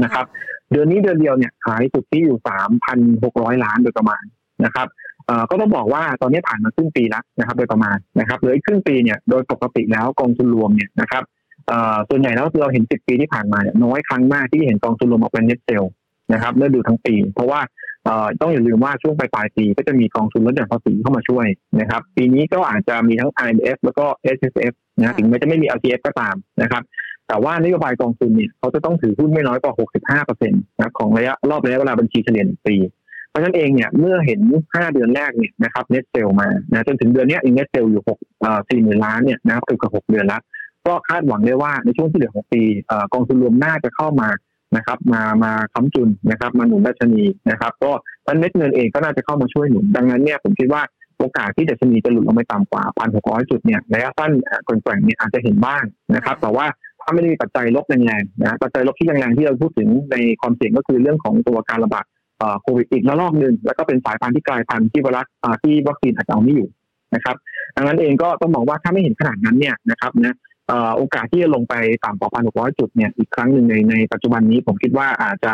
[0.03, 0.25] นะครับ
[0.71, 4.23] เดือนนี้เดือนเดียวเนี่ยขายสุทธิอยู่สามพันหกร้อยล้านโดยประมาณ
[4.65, 4.87] นะครับ
[5.49, 11.23] ก็ต้องบอกว่าตอนนี้ผ่านมาครึ่งปีแล้วนะครับ โดยประมาณนะครับเหลืออีกครึ่งปีเนี่ยโดยปกติแล้วกองทุนรวมเนี่ยนะครับ
[12.09, 15.83] ส่วนใหญ่แล้วเราเห็นสิบปีที่ผ่านมาเนี่ยน้อยครั้งมากที่เห็นกองทุนรวมออกเป็นเน็ตเซล
[16.33, 17.61] นะครับเมื่อดูทั้งปี เพราะว่า
[18.41, 21.47] ต้องอย่าลืมว่าช่วงปลายปลายปีก็จะมีกองทุนลดหย่อนภาษีเข้ามาช่วย
[21.79, 26.83] นะครับ ปีนี้ก็อาจจะมีทั้ง IMF แล้วก็ S S F นะถึงแม้จะไม่มี LTF ก็ตามนะครับ
[27.27, 29.73] แต่ว่านโยบายกองทุนเนี่ยเขาจะต้องถือหุ้นไม่น้อยกว่า
[30.21, 32.75] 65%นะของระยะรอบระยะเวลาบัญชีเฉลี่ยปี
[33.29, 40.41] เพราะฉะนั้นเองเนี่ยเมื่อเห็น 5 เดือนแรกเนี่ยนะครับเน็ตเซลมานะจนถึงเดือนนี้เองเน็ตเซลอยู่6 4 0 0 0 0ล้านเนี่ยนะครับเกือบกับ6เดือนแล้ว
[40.87, 42.61] ก็คาดหวังได้ว่าในช่วงที่เหลือของปี
[43.13, 44.29] กองทุนรวมน่าจะเข้ามา
[44.75, 47.91] นะครับ มามาค้ำจุนนะครับ มาหนุนดัชนีนะครับ ก็
[48.25, 50.81] พันเม็ดเงินเองก็น่าจะเข้ามาช่วยหนุนดังนั้นเนี่ยผมคิดว่า
[51.19, 54.31] โอกาสที่ดัชนีจะหลุดลงไปต่ำกว่าพันหกร้อยจุดเนี่ยระยะสั้น
[54.67, 55.83] กลแกว่งเนี่ยอาจจะเห็นบ้าง
[56.15, 56.65] นะครับ แต่ว่า
[57.01, 62.05] ถ้าไม่ได้มีปัจจัยลบแรงๆนะปัจจัยลบที่แรงๆที่เราพูดถึงในความเสี่ยงก็คือเรื่องของตัวการระบาด
[62.61, 65.25] โควิดอีกระลอกหนึ่งแล้วก็เป็นสายพันธุ์ที่กลายพันธุ์ที่ไวรัส
[65.63, 66.69] ที่วัคซีนอาจจะเอาไม่อยู่
[67.15, 67.35] นะครับ
[67.75, 70.35] ดังนั้นเองก็ต้องบอกว่าถ้าไม่เห็นขนาดนั้นเนี่ยนะครับนะ
[70.97, 71.73] โอกาสที่จะลงไป
[72.05, 75.51] ต่ำกว่าพันหกร้อยจุดเนี่ยอีกครั้งหนึ่งในในปัจจุบันนี้ผมคิดว่าอาจจะ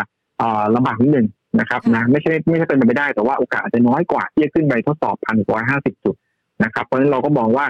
[0.75, 1.27] ลำบากนิดหนึ่ง
[1.59, 6.15] นะครับนะไม่ใช่ไม่ใช่เป็นไปไม่ได้แต่ว่าโอกาสอาจจะน้อยกว่าที่จะขึ้นไปทดสอบพันหกร้อยห้าสิบจุด
[6.63, 7.65] นะครับเพราะฉะนั้นเราก็มองว่า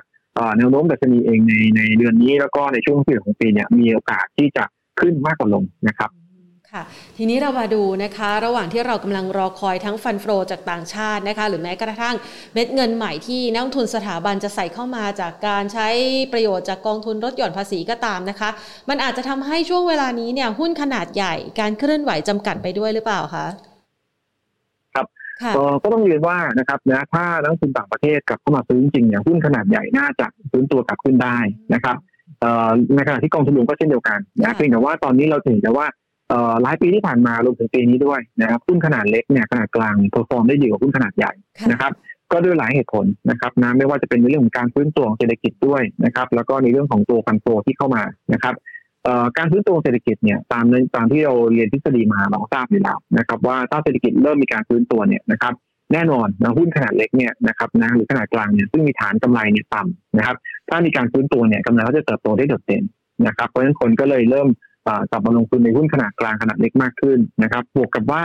[0.57, 4.63] แนวโน้มดัชนีเองในในเดือนนี้แล้วก็ในช่วงที่ของปีเนี่ยมีโอกาสที่จะ
[4.99, 6.09] ขึ้นมากกว่าลงนะครับ
[6.73, 6.83] ค่ะ
[7.17, 12.15] ทีนี้เรามาดูนะคะ ระหว่างที่เรากำลังรอคอยทั้งฟันโฟจากต่างชาตินะคะ หรือแม้กระทั่ง
[12.53, 15.87] เม็ดเงินใหม่ที่นักลงทุนสถาบันจะใส่เข้ามาจากการใช้
[16.33, 18.49] ประโยชน์จากกองทุนลดหย่อนภาษีก็ตามนะคะ
[18.89, 23.47] มันอาจจะทำให้ช่วงเวลานี้เนี่ยหุ้นขนาดใหญ่การเคลื่อนไหวจำกัดไปด้วยหรือเปล่าคะ
[24.93, 25.05] ครับ
[25.83, 31.37] ก็ต้องเรียนว่านะครับนะถ้านักลงทุนต่างประเทศกลับเข้ามาซื้อจริงๆเนี่ยหุ้นขนาดใหญ่น่าจะฟื้นตัวกลับขึ้นได้
[31.73, 31.95] นะครับ
[32.95, 35.85] ในขณะที่กองทุนรวมก็เช่นเดียวกันนะเพียงแต่ว่าตอนนี้เราเห็นแต่ว่า
[36.63, 41.33] หลายปีที่ผ่านมารวมถึงปีนี้ด้วยนะครับหุ้นขนาดเล็กเนี่ยขนาดกลาง perform ได้ดีกว่าหุ้นขนาดใหญ่
[41.71, 41.91] นะครับ
[42.31, 48.03] ก็ด้วยหลายเหตุผลนะครับนะไม่ว่าจะเป็นในเรื่องของการฟื้นตัวของเศรษฐกิจด้วยนะครับ แล้วก็ในเรื่องของตัว fund flow ที่เข้ามา
[48.33, 48.55] นะครับ
[49.37, 50.65] การฟื้นตัวเศรษฐกิจเนี่ยตาม
[50.95, 55.53] ตามที่เราเรียนทฤษฎีมาเราทราบอยู่แล้วนะครับว่าถ้าเศรษฐกิจเริ่มมีการฟื้นตัวเนี่ยนะครับ
[55.93, 60.35] แน่นอนนะหุ้นขนาดเล็กเนี่ยนะครับนะหรือขนาดกลางเนี่ยซึ่งมีฐานกำไรเนี่ยต่ำนะครับ
[60.69, 62.83] ถ้ามีการฟื้นตัวเนี่ยกำไรก็จะเติบโตได้โดดเด่น
[63.27, 64.47] นะครับเพราะฉะนั้นคนก็เลยเริ่ม
[65.11, 68.23] กลับมาลงทุนในหุ้นขนาดกลางขนาดเล็กมากขึ้นนะครับ บวกกับว่า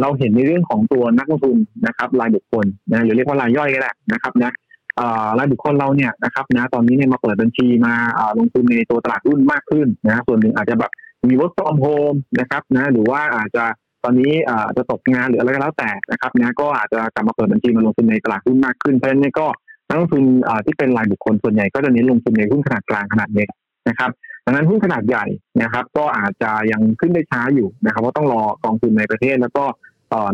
[0.00, 1.56] เราเห็นในเรื่องของตัวนักลงทุน
[1.86, 4.52] นะครับรายบุคคลนะหรือเรียกว่ารายย่อยก็ได้นะครับนะ
[5.38, 7.94] รายบุคคลเราเนี่ยนะครับนะตอนนี้เนี่ยมาเปิดบัญชีมา
[8.38, 10.90] ลงทุนในตัวตลาดหุ้นมากขึ้นนะส่วนหนึ่งอาจจะแบบ
[11.30, 13.64] มี work from home นะครับนะหรือว่าอาจจะ
[14.04, 14.32] ตอนนี้
[14.76, 19.46] จะตกงานหรืออะไรก็แล้วแต่นะครับนะก็อาจจะกลับมาเปิดบัญชีมาลงทุนในตลาดหุ้นมากขึ้นเพราะฉะนั้นก็
[19.88, 20.22] นักลงทุน
[20.66, 23.48] ที่เป็นรายบุคคลส่วนใหญ่ก็จะเน้นลงทุนในหุ้นขนาดกลางขนาดเล็ก
[23.88, 24.10] นะครับ
[24.50, 25.26] ดังนั้นหุ้นขนาดใหญ่
[25.62, 29.64] นะครับ ก็อาจจะยังขึ้นได้ช้าอยู่นะครับเพราะต้องรอกองทุนในประเทศ แล้วก็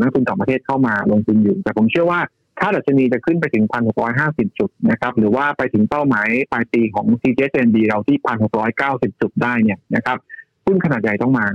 [0.01, 2.21] นักทุนต่างประเทศเข้ามาลงทุนอยู่ แต่ผมเชื่อว่า
[2.61, 10.17] ถ้าดัชนีจะขึ้นไปถึงพันหกร้อยห้าสิบจุดนะครับ หรือว่าไปถึงเป้าหมายปลายปีของ c j s n d เราที่พันหกร้อยเก้าสิบจุดได้เนี่ยนะครับ
[10.65, 11.47] หุ้นขนาดใหญ่ต้องมา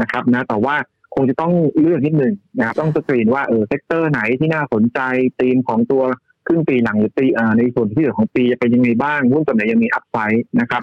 [0.00, 0.76] นะครับนะแต่ว่า
[1.14, 5.00] คงจะต้องเลือกนิดหนึ่งนะครับต้องสกรีนว่าเออ sector ไหนที่น่าสนใจ
[5.40, 6.02] ธีมของตัว
[6.50, 7.26] ครึ่งปีหลังหรือปี
[7.58, 10.82] ในส่วนที่เหลือของปีจะเป็นยังไงบ้างหุ้นตัวไหนยังมี upside นะครับ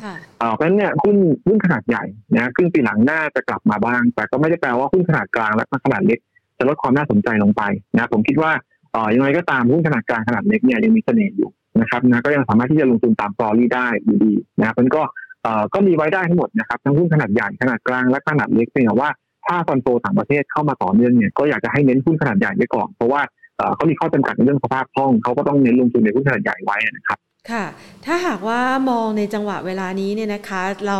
[0.55, 1.15] เพราะฉะนั้นเนี่ยหุ้น
[1.47, 2.03] หุ้นขนาดใหญ่
[2.35, 6.19] นะครึ่งปีหลังน่าจะกลับมาบ้าง แต่ก็ไม่ได้แปลว่าหุ้นขนาดกลางและขนาดเล็ก
[6.57, 7.61] จะลดความน่าสนใจลงไป
[7.95, 8.51] นะผมคิดว่า
[8.95, 11.49] ออยังไงก็ตามหุ้นขนาดกลางขนาดเล็กเนี่ยยังมีเสน่ห์อยู่
[11.81, 15.01] นะครับนะก็ยังสามารถที่จะลงทุนตามตอรี่ได้อยู่ดีนะมันก็
[15.43, 19.09] เอ่อก็มีไว้ได้ทั้งหมดนะครับทั้งหุ้นขนาดใหญ่ขนาดกลางและขนาดเล็กเพียงแต่ว่า
[19.45, 23.21] ถ้าฟันโฟต่างประเทศเข้ามาต่อเนื่องเนี่ยก็อยากจะให้เน้นหุ้นขนาดใหญ่ไว้ก่อนเพราะว่า
[23.75, 27.19] เขามีข้อจำกัดในเรื่องสภาพคล่องเขาก็ต้องเน้นลงทุนในหุ้นขนาดใหญ่ไว้นะครับ
[27.53, 27.65] ค่ะ
[28.05, 30.99] ถ้าหากว่ามองในจังหวะเวลานี้เนี่ยนะคะ เรา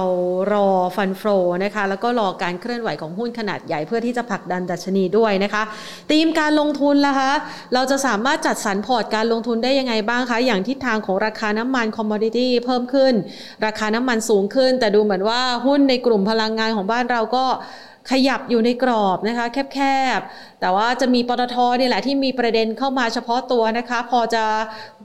[0.53, 1.23] รอfund flow
[1.63, 5.63] นะคะ แล้วก็รอการเคลื่อนไหวของหุ้นขนาดใหญ่เพื่อที่จะผลักดันดัชนีด้วยนะคะ
[6.11, 7.31] ธีมการลงทุนล่ะคะ
[7.73, 13.13] เราจะสามารถจัดสรรพอร์ตการลงทุนได้ยังไงบ้างคะ อย่างทิศทางของราคาน้ำมัน commodity เพิ่มขึ้น
[13.65, 17.45] ราคาน้ำมันสูงขึ้น แต่ดูเหมือนว่าหุ้นในกลุ่มพลังงานของบ้านเราก็
[18.11, 19.79] ขยับอยู่ในกรอบนะคะแค
[20.17, 24.43] บๆ แต่ว่าจะมีปตทนี่แหละที่มีประเด็นเข้ามาเฉพาะตัวนะคะ พอจะ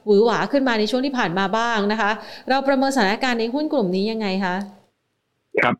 [0.04, 2.10] หวือหวาขึ้นมาในช่วงที่ผ่านมาบ้างนะคะ
[2.48, 4.56] เราประเมินสถานการณ์ในหุ้นกลุ่มนี้ยังไงคะ
[5.62, 5.74] ครับ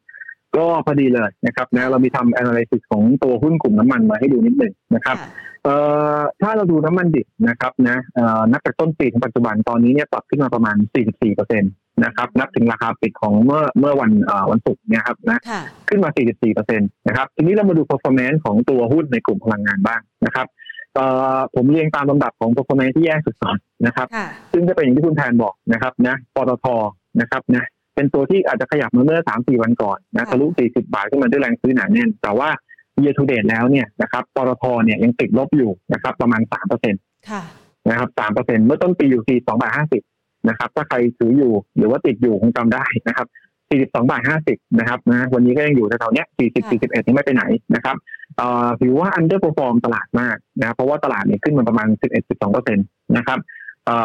[0.56, 5.16] ก็พอดีเลยนะครับนะเรามีทำ analysis ของตัวหุ้นกลุ่มน้ำมันมาให้ดูนิดหนึ่งนะครับ
[5.64, 5.74] เอ่
[6.16, 11.72] อถ้าเราดูน้ำมันดิบนะครับนะเอ่อนับจากต้นปีถึงปัจจุบันตอนนี้เนี่ยปรับขึ้นมาประมาณ 44เปอร์เซ็นต์
[12.04, 14.10] นะครับ นับถึงราคาปิดของเมื่อเมื่อวัน
[14.50, 15.40] วันศุกร์เนี่ยครับนะ
[15.88, 20.46] ขึ้นมา 44เปอร์เซ็นต์นะครับ ทีนี้เรามาดู performance ของตัวหุ้นในกลุ่มพลังงานบ้างนะครับ
[21.54, 24.06] ผมเรียงตามลำดับของ performance ที่แย่สุดก่อนนะครับ
[24.52, 26.66] ซึ่งจะเป็นอย่างที่คุณแทนบอกนะครับนะปตท
[27.20, 32.48] นะครับนะเป็นตัวที่อาจจะขยับมาเมื่อ 3-4 วันก่อนนะทะลุ 40 บาทขึ้นมาด้วยแรงซื้อหนาแน่น แต่ว่า
[33.02, 37.00] year to date แล้วเนี่ยนะครับปตทเนี่ยยังติดลบอยู่นะครับประมาณ3%เปอร์เซ็นต์
[37.90, 40.11] นะครับ3%เปอร์เซ็นต์เมื่อต้นปีอยู่ที่2บาท50
[40.48, 43.26] นะครับ ถ้าใครถืออยู่หรือว่าติดอยู่คงจำได้นะครับ
[43.72, 47.96] 42บาท50นะครับนะวันนี้ก็ยังอยู่แถวๆนี้40 41นี่ไม่ไปไหนนะครับ
[48.80, 51.88] ถือว่า underperform ตลาดมากนะเพราะว่าตลาดเนี่ยขึ้นมาประมาณ
[52.32, 53.40] 11-12%นะครับ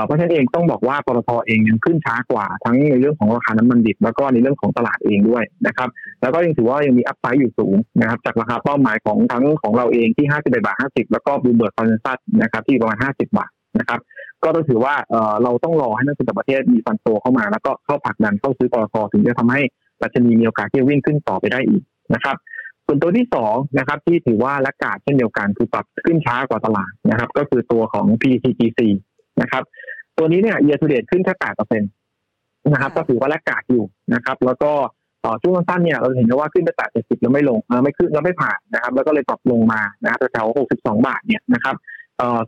[0.06, 5.90] เพราะฉะนั้นเองต้องบอกว่าปตทเองยังขึ้นช้ากว่าทั้งในเรื่องของราคาน้ำมันดิบแล้วก็ในเรื่องของตลาดเองด้วยนะครับ
[6.22, 14.00] แล้วก็ยังถือว่ายังมี upside อยู่สูงนะครับจากราคาเป้าหมายของทั้งของเราเองที่51บาท50 แล้วก็ Bloomberg consensus นะครับที่ประมาณ 50 บาทนะครับ
[14.44, 14.96] ก็ต้องถือว่า
[15.44, 19.62] เราต้องรอให้นักลงทุนต่างประเทศมี fund flow เข้ามา แล้วก็เข้าผลักดันเข้าซื้อปตทถึงจะทำให้
[20.02, 22.36] ดัชนีมีโอกาสที่จะวิ่งขึ้นต่อไปได้อีกนะครับ
[22.86, 28.80] ส่วนตัวที่สองนะครับที่ถือว่า laggard เช่นเดียวกันคือปรับขึ้นช้ากว่าตลาดนะครับ ก็คือตัวของ PTTGC
[29.42, 29.64] นะครับ
[30.18, 31.90] ตัวนี้เนี่ยเย a r to d ขึ้นแค่แปดเปอร์เซ็นต์
[32.72, 34.72] นะครับ ก็ถือว่าละกาดอยู่นะครับ แล้วก็
[35.26, 41.76] ต่อช่วงสั้นเนี่ยเราเห็นว่าขึ้นไปแตะเจ็ดสิบแล้วไม่ลงไม่ขึ้นแล้วไม่ผ่านนะครับ แล้วก็เลยปรับลงมานะครับแถวหกสิบสองบาทเนี่ยนะครับ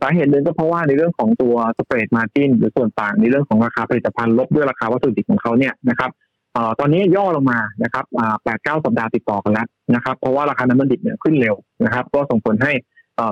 [0.02, 6.10] สาเหตุหนึ่งก็เพราะว่าในเรื่องของตัวสเปรดมาจินหรือส่วนต่างในเรื่องของราคาผลิตภัณฑ์ลบด้วยราคาวัตถุดิบของเขาเนี่ยนะครับ
[6.80, 8.04] ตอนนี้ย่อลงมานะครับ
[8.44, 11.54] แปดเก้าสัปดาห์ติดต่อกันแล้วนะครับ เพราะว่าราคาน้ำมันดิบเนี่ยขึ้นเร็ว
[11.84, 12.72] นะครับ ก็ส่งผลให้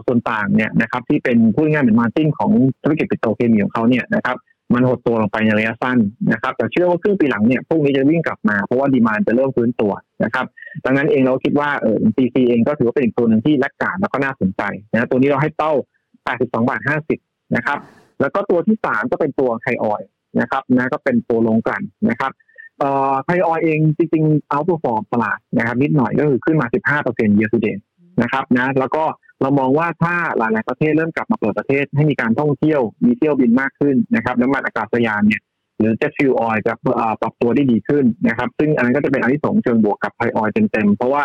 [0.07, 2.51] ส่วนต่างเนี่ยนะครับที่เป็นพูดง่ายเหมือน margin ของ
[2.83, 4.37] ธุรกิจปิโตรเคมีของเขาเนี่ยนะครับ
[4.75, 5.99] มันหดตัวลงไปในระยะสั้น
[6.33, 9.93] นะครับ แต่เชื่อว่าครึ่งปีหลังเนี่ยพวกนี้จะวิ่งกลับมาเพราะว่า demand จะเริ่มฟื้นตัว
[10.25, 10.47] นะครับ
[10.85, 15.73] ดังนั้นเองเราคิดว่าเออ GC เองก็ถือว่าเป็นอีกตัวหนึ่งที่ laggard แล้วก็น่าสนใจนะตัวนี้เราให้เป้า
[16.29, 16.81] 82บาท
[17.19, 17.79] 50นะครับ
[18.21, 20.03] แล้วก็ตัวที่สามก็เป็นตัวไทยออยล์
[20.41, 22.33] นะครับนะก็เป็นตัวโรงกลั่นนะครับ
[22.79, 27.83] เอ่อไทยออยล์เองจริงๆ outperform ตลาดนะครับ นิดหน่อยก็คือขึ้นมา 15% year to date
[28.23, 29.05] นะครับนะแล้วก็
[29.43, 35.43] เรามองว่าถ้าหลาย ๆ ประเทศเริ่มกลับมาเปิดประเทศให้มีการท่องเที่ยวมีเที่ยวบินมากขึ้นนะครับน้ำมันอากาศยานเนี่ย
[35.79, 36.73] หรือ jet fuel oil จะ
[37.21, 41.23] ปรับตัวได้ดีขึ้นนะครับ ซึ่งอันนั้นก็จะเป็นอานิสงส์เชิงบวกกับไทยออยล์เต็ม ๆ เพราะว่า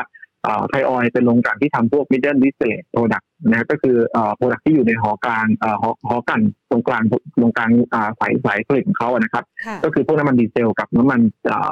[0.69, 7.03] ไทยออยล์เป็นโรงกลั่นที่ทำพวก middle distillate product นะก็คือเอ่อ product ที่อยู่ในหอกลางเอ่อหอหอกลั่นตรงกลาง
[7.41, 9.43] ตรงกลางอ่าสายสายผลิตของเขาอะนะครับ
[9.83, 11.19] ก็คือพวกน้ำมันดีเซลกับน้ำมัน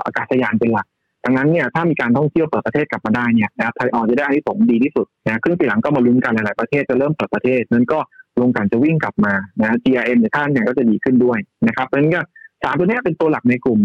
[0.06, 0.88] อากาศยานเป็นหลัก
[1.26, 8.00] ดังนั้นเนี่ยถ้ามีการท่องเที่ยวเปิดประเทศกลับมาได้เนี่ยนะไทยออยล์จะได้อานิสงส์ดีที่สุดนะครึ่งปีหลังก็มาลุ้นกันหลาย ๆ ประเทศจะเริ่มเปิดประเทศนั้นก็
[8.42, 12.22] โรงกลั่นจะวิ่งกลับมานะ GRM ในท่านเนี่ยก็จะดีขึ้นด้วยนะครับเพราะฉะนั้นก็
[12.64, 13.80] สามตัวนี้เป็นตัวหลักในกลุ่ม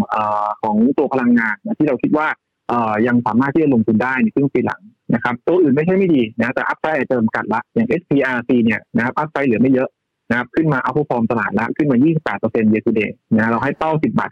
[0.62, 2.26] ของตัวพลังงานที่เราคิดว่า
[3.06, 4.80] ยังสามารถที่จะลงทุนได้ในครึ่งปีหลัง
[5.14, 9.88] นะครับตัวอื่นไม่ใช่ไม่ดีนะแต่ upside เริ่มจำกัดละอย่าง SPRC เนี่ยนะครับ upside เหลือไม่เยอะ
[10.30, 14.30] นะครับขึ้นมา outperform ตลาดละขึ้นมา 28เปอร์เซ็นต์ year to date นะเราให้เป้า 10 บาท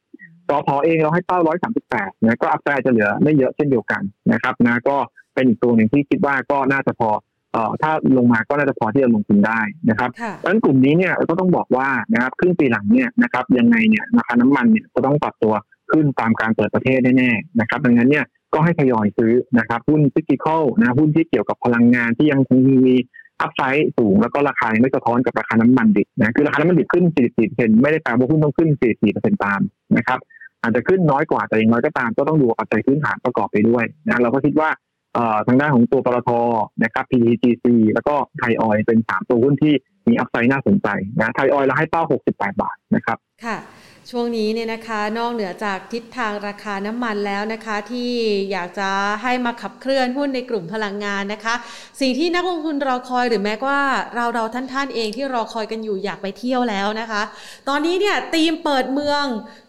[0.00, 1.38] 90ต่อพอเองเราให้เป้า
[1.82, 4.96] 138นะก็ upside จะเหลือไม่เยอะเช่นเดียวกันนะครับนะก็
[5.34, 7.10] เป็นอีกตัวหนึ่งที่คิดว่าก็น่าจะพอ
[7.52, 10.10] เอ่อถ้าลงมาก็น่าจะพอที่จะลงทุนได้นะครับ
[10.42, 15.54] ดังนั้นกลุ่มนี้เนี่ยก็ต้องบอกว่านะครับครึ่งปีหลังเนี่ยนะครับยังไงเนี่ยราคาน้ำมันเนี่ยจะต้องปรับตัว
[15.90, 22.80] ขึ้นตามการเปิดประเทศแน่ๆนะครับ ดังนั้นเนี่ยก็ให้ทยอยซื้อนะครับหุ้น cyclical นะหุ้นที่เกี่ยวกับพลังงานที่ยังคงมี
[23.40, 27.04] upside สูงแล้วก็ราคาไม่สะท้อนกับราคาน้ำมันดิบนะคือราคาน้ำมันดิบขึ้น
[27.42, 28.70] 44%ไม่ได้แปลว่าหุ้นต้องขึ้น
[29.06, 29.60] 44%ตาม
[29.96, 30.18] นะครับ
[30.62, 34.70] อาจจะขึ้นน้อยกว่าแต่อย่างน้อยก็ตามก็ต้องดูปัจจัยพื้นฐานประกอบไปด้วยนะเราก็คิดว่า
[35.46, 36.30] ทางด้านของตัวปตท
[36.82, 39.74] นะครับ PTGC แล้วก็ไทยออยเป็นสามตัวหุ้นที่
[40.08, 43.56] มีอัพไซด์น่าสนใจนะไทยออยเราให้เป้า 68 บาทนะครับค่ะ
[44.10, 48.10] ช่วงนี้เนี่ยนะคะนอกเหนือจากทิศทางราคาน้ำมันแล้วนะคะ ที่
[48.50, 48.90] อยากจะ
[49.22, 51.54] ให้มาขับเคลื่อนหุ้นในกลุ่มพลังงานนะคะ
[52.00, 53.82] สิ่งที่นักลงทุนรอคอยหรือแม้ว่า
[54.14, 57.22] เราเราท่านท่านเองที่รอคอยกันอยู่อยากไปเที่ยวแล้วนะคะ
[57.68, 59.24] ตอนนี้เนี่ยทีมเปิดเมือง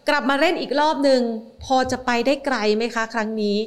[0.08, 1.20] กลับมาเล่นอีกรอบหนึ่ง
[1.64, 3.58] พอจะไปได้ไกลไหมคะ ครั้งนี้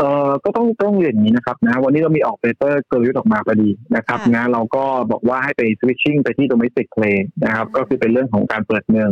[0.00, 9.10] เออก็ต้องต้องเรียนอย่างนี้นะครับนะวันนี้เรามีออก paper กลยุทธ์ออกมาพอดีนะครับนะเราก็บอกว่าให้ไป switching ไปที่ domestic play นะครับก็คือเป็นเรื่องของการเปิดเมือง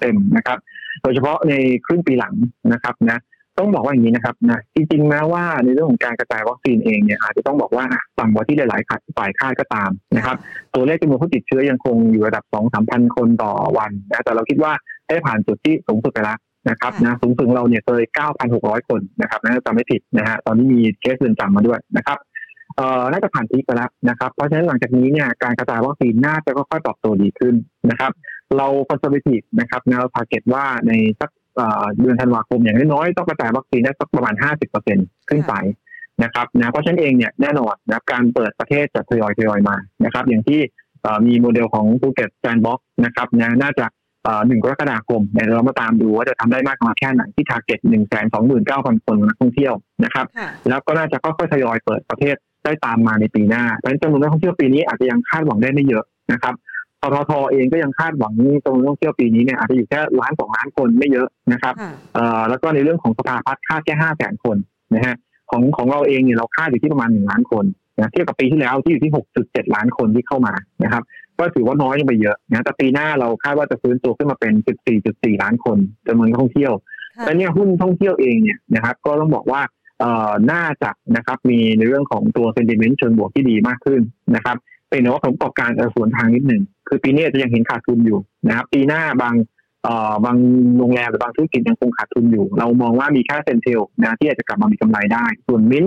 [0.00, 0.58] เต็มๆนะครับ
[1.02, 1.54] โดยเฉพาะใน
[1.86, 2.34] ครึ่งปีหลัง
[2.72, 3.18] นะครับนะ
[3.58, 7.84] ต้องบอกว่าอย่างนี้นะครับนะจริงๆแม้ว่าในเรื่องของการกระจายวัคซีนเองเนี่ยอาจจะต้องบอกว่า
[8.18, 10.36] ต่ำกว่าที่หลายๆฝ่ายคาดก็ตามนะครับ
[10.74, 14.72] ตัวเลขจำนวนผู้ติดเชื้อยังคงอยู่ระดับ2 3 0 0 0คนต่อวันนะแต่เราคิดว่า
[15.08, 18.02] ได้ผ่านจุดที่สูงสุดไปแล้ว นะครับนะสูงสุดเราเนี่ยเคย
[18.44, 22.18] 9,600 คนนะครับนะจำไม่ผิดนะฮะตอนนี้มีเคสเรือนจำมาด้วยนะครับ
[22.76, 27.54] เอ่อน่าจะผ่านทีไปแล้วนะครับ เพราะฉะนั้นหลังจากนี้เนี่ยการกระจายวัคซีนน่าจะค่อยๆปรับตัวดีขึ้น
[27.90, 28.12] นะครับ
[28.56, 31.30] เรา conservative นะครับนะเรา target ว่าในสัก
[32.00, 34.34] เดือนธันวาคมอย่างน้อยๆต้องกระจายวัคซีนได้สักประมาณ
[34.82, 35.54] 50%ขึ้นไป
[36.22, 40.60] นะครับนะเพราะฉะนั้นเองเนี่ยแน่นอนนะการเปิดประเทศจะทยอยทยอยมานะครับ อย่างที่
[41.26, 43.86] มีโมเดลของภูเก็ตแซนด์บ็อกซ์นะครับนะน่าจะ
[44.46, 50.26] หนึ่งกรกฎาคมเนี่ยเรามาตามดูว่าจะทำได้มากน้อยแค่ไหนที่ target หนึ่งแสนสองหมื่นเก้าพันคนนักท่องเที่ยวนะครับ
[50.68, 56.54] แล้วก็น่าจะค่อยๆทยอยเปิดประเทศได้ตามมาในปีหน้าเพราะฉะนั้นจำนวนนักท่องเที่ยวปีนี้อาจจะยังคาดหวังได้ไม่เยอะนะครับ
[57.00, 58.32] ทททเองก็ยังคาดหวัง
[58.64, 61.74] จำนวนนักท่องเที่ยวปีนี้เนี่ยอาจจะอยู่แค่ล้านสองล้านคนไม่เยอะนะครับ
[62.14, 64.56] เอ่อแล้วก็ในเรื่องของสภาพัฒน์คาดแค่ห้าแสนคน
[64.94, 65.16] นะฮะ
[65.50, 67.64] ของของเราเองเนี่ยเราคาดอยู่ที่ประมาณหนึ่งล้านคน
[67.98, 71.02] นะเทียบกับปีที่แล้วที่อยู่ที่หกจุดเจ็ดล้านคนที่เข้ามานะครับ
[71.38, 74.52] ก็ถือว่าน้อยไปเยอะนะแต่ปีหน้าเราคาดว่าจะฟื้นตัวขึ้นมาเป็น
[74.98, 76.72] 14.4 ล้านคนจำนวนท่องเที่ยว
[77.24, 79.62] และเนี่ยหุ้นท่องเที่ยวเองเนี่ยนะครับ ก็ต้องบอกว่า
[80.00, 84.00] เอ่อน่าจะนะครับมีในเรื่องของตัวเซนติเมนต์เชิงบวกที่ดีมากขึ้น
[84.36, 84.56] นะครับ
[84.90, 88.18] เป็นว่าผลประกอบการจะสวนทางนิดหนึ่งคือปีนี้จะยังเห็นขาดทุนอยู่
[88.48, 89.34] นะครับปีหน้าบาง
[89.82, 90.36] เอ่อบาง
[90.78, 95.84] โรงแรมหรือบางธุรกิจยังคงขาดทุนอยู่ เรามองว่ามีแค่ CENTEL นะที่อาจจะกลับมามีกำไรได้ ส่วน MINT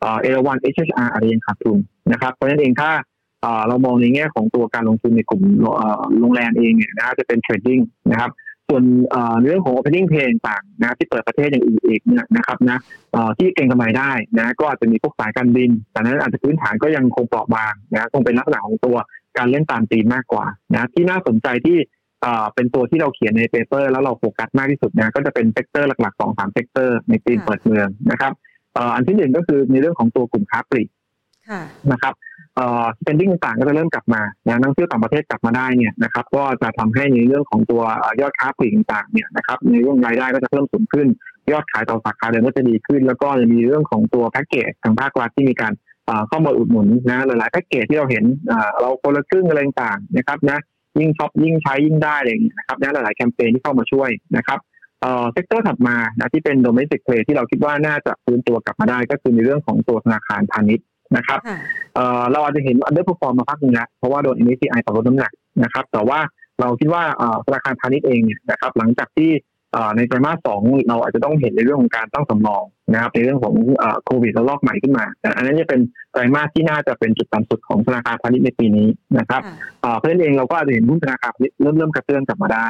[0.00, 1.78] ERW SHR อะไรยังขาดทุน
[2.12, 2.90] นะครับเพราะฉะนั้นเองถ้า
[3.68, 5.42] เรามองในแง่ของตัวการลงทุนในกลุ่ม
[6.20, 8.30] โรงแรมเองเนี่ยนะจะเป็น trading นะครับ
[8.68, 8.82] ส่วน
[9.42, 12.78] เรื่องของ opening play ต่างนะที่เปิดประเทศอย่างอื่นอีกเนี่ยนะครับนะ
[13.38, 18.96] ที่เก็งกำไรได้นะก็อาจจะมีพวกสายการบิน แต่นั้นอาจจะพื้นฐานก็ยังคงเปราะบางนะคงเป็นลักษณะของตัว
[19.38, 21.78] การเล่นตามตีมมากกว่านะที่น่าสนใจที่
[22.54, 28.32] เป็นตัวที่เราเขียนใน paper แล้วเราโฟกัสมากที่สุดนะก็จะเป็น sector หลักๆสองสาม sector ในตีมเปิดเมืองนะครับ
[28.94, 30.88] อันที่หนึ่งก็คือในเรื่องของตัวกลุ่มค้าปลีก
[31.92, 32.14] นะครับ
[32.56, 37.82] เอ่อ spending ต่างๆก็จะเริ่มกลับมานะนักเที่ยวต่างประเทศกลับมาได้เนี่ยนะครับก็จะทำให้ในเรื่องของตัว
[38.20, 41.06] ยอดค้าปลีกต่างๆเนี่ยนะครับในเรื่องรายได้ก็จะเพิ่มสูงขึ้น
[41.52, 45.72] ยอดขายต่อสาขาเดิมก็จะดีขึ้น แล้วก็จะมีเรื่องของตัวแพ็กเกจทางภาครัฐที่มีการ
[46.28, 48.24] เข้ามาอุดหนุนนะหลายๆแพ็กเกจที่เราเห็น
[48.80, 50.58] เราคนละครึ่งอะไรต่างๆนะครับนะ
[50.98, 54.58] ยิ่งช็อปยิ่งใช้ยิ่งได้อะไรอย่างเงี้ยนะครับนะหลายๆแคมเปญที่เข้ามาช่วยนะครับ
[55.00, 61.38] เอ่อ sector ถัดมานะที่เป็น domestic play ที่เราคิดว่าน่าจะฟื้นตัวกลับมาได้ ก็คือในเรื่องของตัวธนาคารพาณิชย์ นะครับ
[61.94, 66.18] เอ่อเราอาจจะเห็น underperform มาพักนึงแล้วเพราะว่าโดน MSCI ปรับลดน้ำหนักนะครับ แต่ว่า
[66.60, 67.02] เราคิดว่า
[67.46, 69.30] ธนาคารพาณิชย์เองเนี่ยนะครับหลังจากที่
[69.96, 73.54] ในไตรมาสสองเราอาจจะต้องเห็นในเรื่องของการตั้งสำรองนะครับในเรื่องของ
[74.04, 75.04] โควิดระลอกใหม่ขึ้นมา
[75.36, 75.80] อันนั้นจะเป็น
[76.12, 79.42] ไตรมาสที่น่าจะเป็นจุดต่ำสุดของธนาคารพาณิชย์ในปีนี้นะครับ
[79.98, 82.68] เพราะฉะนั้นเองเราก็อาจจะเห็นหุ้นธนาคารเริ่มเริ่มกระเตื้องกลับมาได้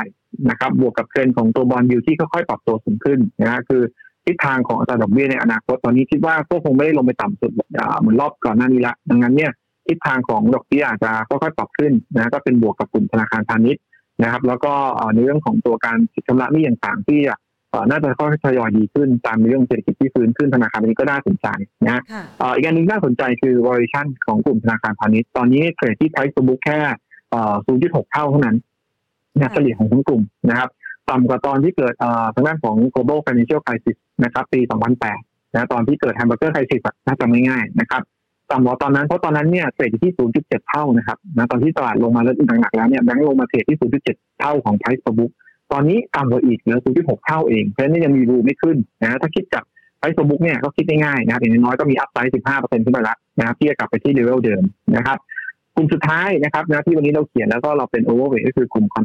[0.50, 3.82] นะครับบวกกับเทรนด์ของตัวบอลยูที่ค่อยๆปรับตัวสูงขึ้นนะคือ
[4.26, 9.52] ทิศทางของอัตราดอกเบี้ยในอนาคตตอนนี้คิดว่าก็คงไม่ได้ลงไปต่ำสุดเหมือนรอบก่อนหน้านี้ละดังนั้นเนี่ย
[9.88, 13.82] ทิศทางของดอกเบี้ยอาจจะค่อยๆปรับขึ้นนะก็เป็นบวกกับกลุ่มธนาคารพาณิชย์
[14.22, 14.72] นะครับ แล้วก็
[15.14, 17.20] ในเรื่องของตัวการชำระหนี้ต่างๆที่
[17.90, 21.46] น่าจะค่อยๆทยอยดีขึ้นตามเรื่องเศรษฐกิจที่ฟื้นขึ้นธนาคารนี้ก็น่าสนใจ
[21.84, 22.02] นะ
[22.56, 26.78] อีกอันหนึ่งน่าสนใจคือ valuation ของกลุ่มธนาคารพาณิชย์ตอนนี้เทรดที่ price to book แค่
[27.46, 28.56] 0.6 เท่าเท่านั้น
[29.36, 30.68] นะเฉลี่ยของทั้งกลุ่มนะครับ
[31.12, 31.94] ต่ำกว่าตอนที่เกิด
[32.34, 34.60] ทางด้านของ global financial crisis นะครับปี
[35.08, 38.02] 2008นะตอนที่เกิด hamburger crisis น่าจะไม่ง่ายนะครับ
[38.50, 45.32] ต่ำกว่าตอนนั้นเพราะตอนนั้นเนี่ยเทรดที่ 0.7 เท่านะครับนะตอนที่ตลาดลงมาแล้วหนักๆแล้วเนี่ยแบงก์ลงมาเทรดที่ 0.7 เท่าของ price to book
[45.72, 49.64] ตอนนี้ต่ำกว่าอีกเหลือ 0.6 เท่าเองเพราะฉะนั้นยังมี room ให้ขึ้นนะถ้าคิดจาก
[49.98, 54.62] price book เนี่ยก็คิดง่ายๆนะครับอย่างน้อยก็มี upside 15%ขึ้นไปแล้วนะครับที่จะกลับไปที่เลเวลเดิม
[54.96, 55.18] นะครับ
[55.76, 59.02] กลุ่มสุดท้ายนะครับนะที่วันนี้เราเขียนแล้วก็เราเป็น overweight ก็คือกลุ่ม con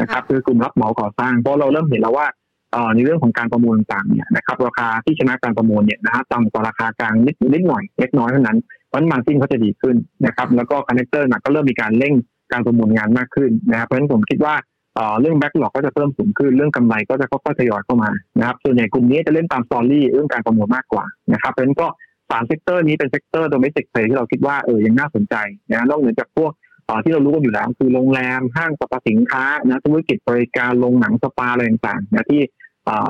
[0.00, 2.26] นะครับคือกลุ่มรับเหมาก่อสร้างเพราะเราเริ่มเห็นแล้วว่า
[2.94, 12.14] ในเรื่องของการประมูลต่างๆเนี่ยนะครับราคาที่ชนะการประมูลเนี่ยนะฮะต่ำกว่าราคากลางนิดนิดหน่อยเล็กน้อยเท่านั้นเพราะ margin เขาจะดีขึ้นนะครับแล้วก็ contractor ก็เริ่มมีการเร่ง
[12.52, 14.54] การประมูลงานมากขึ้นนะครับเพราะฉะนั้นผมคิดว่า
[15.20, 21.86] เรื่อง backlog ก็จะเพิ่มสูงขึ้นเรื่องกำไรก็จะค่อยๆทยอยเข้ามานะครับส่วนใหญ่กลุ่มนี้จะเล่นตาม story เรื่องการประมูลมากกว่านะครับเพราะฉะนั้นก็
[22.30, 25.34] สาม sector นี้เป็น sector domestic play ที่เราคิดว่าเออยังน่าสนใจ
[25.70, 26.50] นะนอกเหนือจากพวก
[27.04, 32.42] ที่เรารู้กันอยู่แล้วคือโรงแรมห้างสรรพสินค้านะธุรกิจบริการโรงหนังสปาอะไรต่างๆนะที่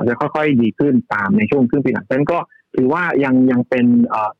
[0.07, 2.37] จะค่อยๆดีขึ้นตามในช่วงครึ่งปีหลังนั้นก็
[2.75, 3.85] ถือว่ายังยังเป็น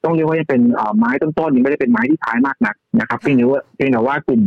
[0.04, 0.62] ต้องเรียกว่ายังเป็น
[0.98, 4.42] ไม้ต้นๆยังไม่ได้เป็นไม้ที่ท้ายมากนักนะครับเพียงแต่ว่าเพียงแต่ว่ากลุ่ม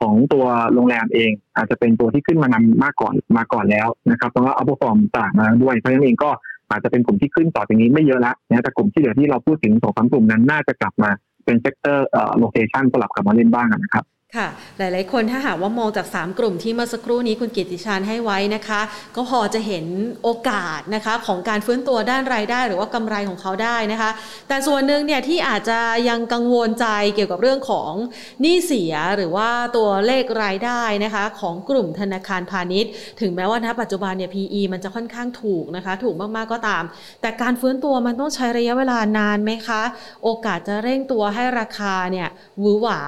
[0.00, 6.30] ของตัวโรงแรมเอง อาจจะเป็นตัวที่ขึ้นมานำมากก่อนมาก่อนแล้วนะครับแล้วก็ outperform ตลาดมาด้วยเพราะฉะนั้นเองก็
[6.70, 11.10] อาจจะเป็นกลุ่มที่ขึ้นต่อจากนี้ไม่เยอะแล้วนะแต่กลุ่มที่เหลือที่เราพูดถึงสองสามกลุ่มนั้นน่าจะกลับมา
[11.48, 14.04] เป็น sector rotation สลับกลับมาเล่นบ้างนะครับ
[14.36, 18.80] ค่ะ หลาย ๆ คนถ้าหากว่ามองจาก 3 กลุ่มที่เมื่อสักครู่นี้คุณกิติชานให้ไว้นะคะ
[19.16, 19.84] ก็พอจะเห็น
[20.22, 24.10] โอกาสนะคะของการฟื้นตัวด้านรายได้ หรือว่ากำไรของเขาได้นะคะ
[24.48, 27.92] แต่ส่วนหนึ่งเนี่ยที่อาจจะยังกังวลใจเกี่ยวกับเรื่องของ
[28.40, 36.84] หนี้เสียหรือว่าตัวเลขรายได้นะคะของกลุ่มธนาคารพาณิชย์ ถึงแม้ว่าณปัจจุบันเนี่ย PE มันจะค่อนข้างถูกนะคะ ถูกมาก ๆ ก็ตาม
[37.20, 39.82] แต่การฟื้นตัวมันต้องใช้ระยะเวลานานไหมคะ
[40.24, 42.28] โอกาสจะเร่งตัวให้ราคาเนี่ย
[42.60, 43.00] หวือหวา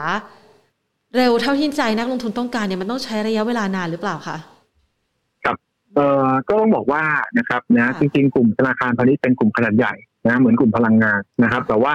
[1.17, 4.37] เร็วเท่าที่ใจนักลงทุนต้องการเนี่ยมันต้องใช้ระยะเวลานานหรือเปล่าคะ
[5.45, 5.57] ครับ
[5.95, 7.03] เอ่อก็ต้องบอกว่า
[7.39, 9.95] นะครับนะจริงๆ กลุ่มธนาคารพาณิชย์เป็นกลุ่มขนาดใหญ่
[10.27, 11.93] นะเหมือนกลุ่มพลังงานนะครับ แต่ว่า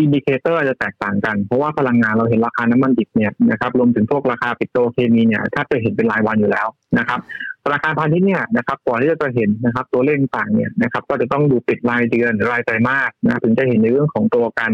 [0.00, 6.66] indicator จะแตกต่างกัน เพราะว่าพลังงานเราเห็นราคาน้ำมันดิบเนี่ยนะครับรวมถึงพวกราคาปิโตรเคมีเนี่ยถ้าจะเห็นเป็นรายวันอยู่แล้ว
[6.98, 7.20] นะครับ
[7.64, 14.72] ธนาคารพาณิชย์เนี่ยนะครับก่อนที่จะเห็นนะครับตัวเลขต่างเนี่ยนะครับก็จะต้องดูปิดรายเดือนหรือรายไตรมาสนะถึงจะเห็นในเรื่องของตัวการ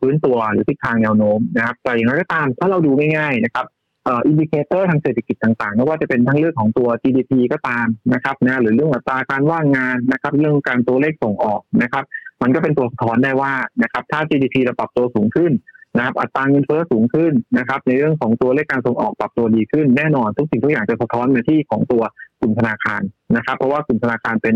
[0.00, 3.66] ฟื้นตัวหรือทิศทางแนวโน้มนะครับแต่อย่างไรก็ตามถ้าเราดูง่ายๆนะครับ
[4.08, 12.04] indicator ทางเศรษฐกิจต่างๆไม่ว่าจะเป็นทั้งเรื่องของตัว GDP ก็ตามนะครับนะหรือเรื่องอัตราการว่างงานนะครับ เรื่องการตัวเลขส่งออกนะครับ
[12.42, 15.52] มันก็เป็นตัวสะท้อนได้ว่านะครับ ถ้า GDP เราปรับตัวสูงขึ้น
[15.96, 22.02] นะครับ อัตราเงินเฟ้อสูงขึ้นนะครับ ในเรื่องของตัวเลขการส่งออกปรับตัวดีขึ้นแน่นอนทุกสิ่งทุกอย่างจะสะท้อนมาที่ของตัว
[22.40, 23.02] กลุ่มธนาคาร
[23.36, 24.54] นะครับ เพราะว่ากลุ่มธนาคารเป็น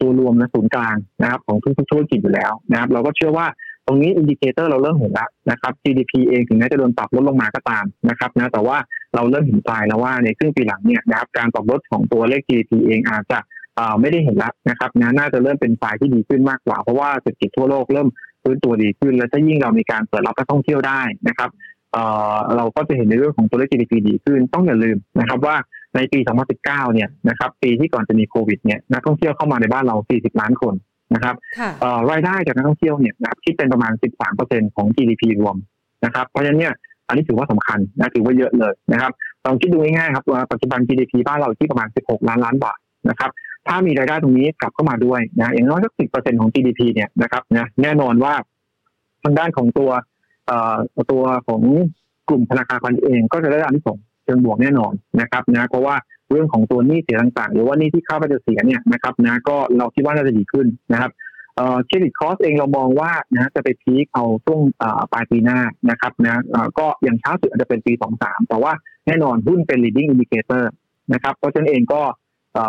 [0.00, 3.46] ตัวรวมนะศูนย์กลางนะครับ ของทุกๆธุรกิจอยู่แล้วนะครับ เราก็เชื่อว่า
[3.86, 8.76] ตรงนี้ indicator เราเริ่มเห็นแล้วนะครับ GDP เองถึงแม้จะโดนปรับลดลงมาก็ตามนะครับนะแต่ว่า
[9.14, 13.38] เราเริ่มเห็นปลายแล้วว่าในครึ่งปีหลังเนี่ยนะครับการปรับลดของตัวเลข GDP เองอาจจะ
[14.00, 18.08] ไม่ได้เห็นแล้วนะครับนะน่าจะเริ่มเป็นฝ่ายที่ดีขึ้นมากกว่า เพราะว่าเศรษฐกิจทั่วโลกเริ่ม
[18.42, 21.50] ฟื้นตัวดีขึ้น และถ้ายิ่งเรามีการเปิดรับนักท่องเที่ยวได้นะครับ
[22.56, 25.56] เราก็จะเห็นในเรื่องของตัวเลข GDP ดีขึ้น ต้องอย่าลืมนะครับว่า
[25.96, 26.18] ในปี
[26.56, 30.74] 2019 เนี่ยนะครับปีที่ก่อนจะมีโควิดเนี่ยนักท่องเที่ยวเข้ามาในบ้านเรา 40 ล้านคน
[31.14, 31.34] นะครับ
[32.10, 33.92] รายได้จากนักท่องเที่ยวเนี่ยนะที่เป็นประมาณ
[34.34, 35.56] 13%ของ GDP รวม
[36.04, 36.74] นะครับ เพราะฉะนั้นเนี่ย
[37.08, 39.12] อันนี้ถือว่าสำคัญนะถือว่าเยอะเลยนะครับ
[39.44, 42.78] ลองคิดดูง่ายๆครับว่าปัจจุบัน GDP บ้านเราที่ประมาณ 16 ล้านล้านบาท
[43.10, 43.30] นะครับ
[43.68, 48.34] ถ้ามีรายได้ตรงนี้กลับเข้ามาด้วยนะอย่างน้อยสักสิบเปอร์เซ็นของ GDP เนี่ยนะครับนะแน่นอนว่า
[49.22, 49.90] ทางด้านของตัว
[51.12, 51.62] ตัวของ
[52.28, 55.94] กลุ่มธนาคารพาณิชย์เองก็จะได้อันที่สองเชิงบวกแน่นอนนะครับนะเพราะว่า
[56.32, 61.10] เรื่องของตัวหนี้เสียต่างๆ หรือว่าหนี้ที่เข้าไปจะเสียเนี่ยนะครับนะก็เราคิดว่าน่าจะดีขึ้นนะครับ
[61.86, 64.60] เครดิตคอสเองเรามองว่านะจะไปพีคเอาช่วง
[65.12, 65.58] ปลายปีหน้า
[65.90, 66.42] นะครับนะ
[66.78, 68.72] ก็อย่างช้าสุดอาจจะเป็นปีสองสามแต่ว่า
[69.06, 70.64] แน่นอนหุ้นเป็น leading indicator
[71.12, 72.02] นะครับเพราะฉะนั้นเองก็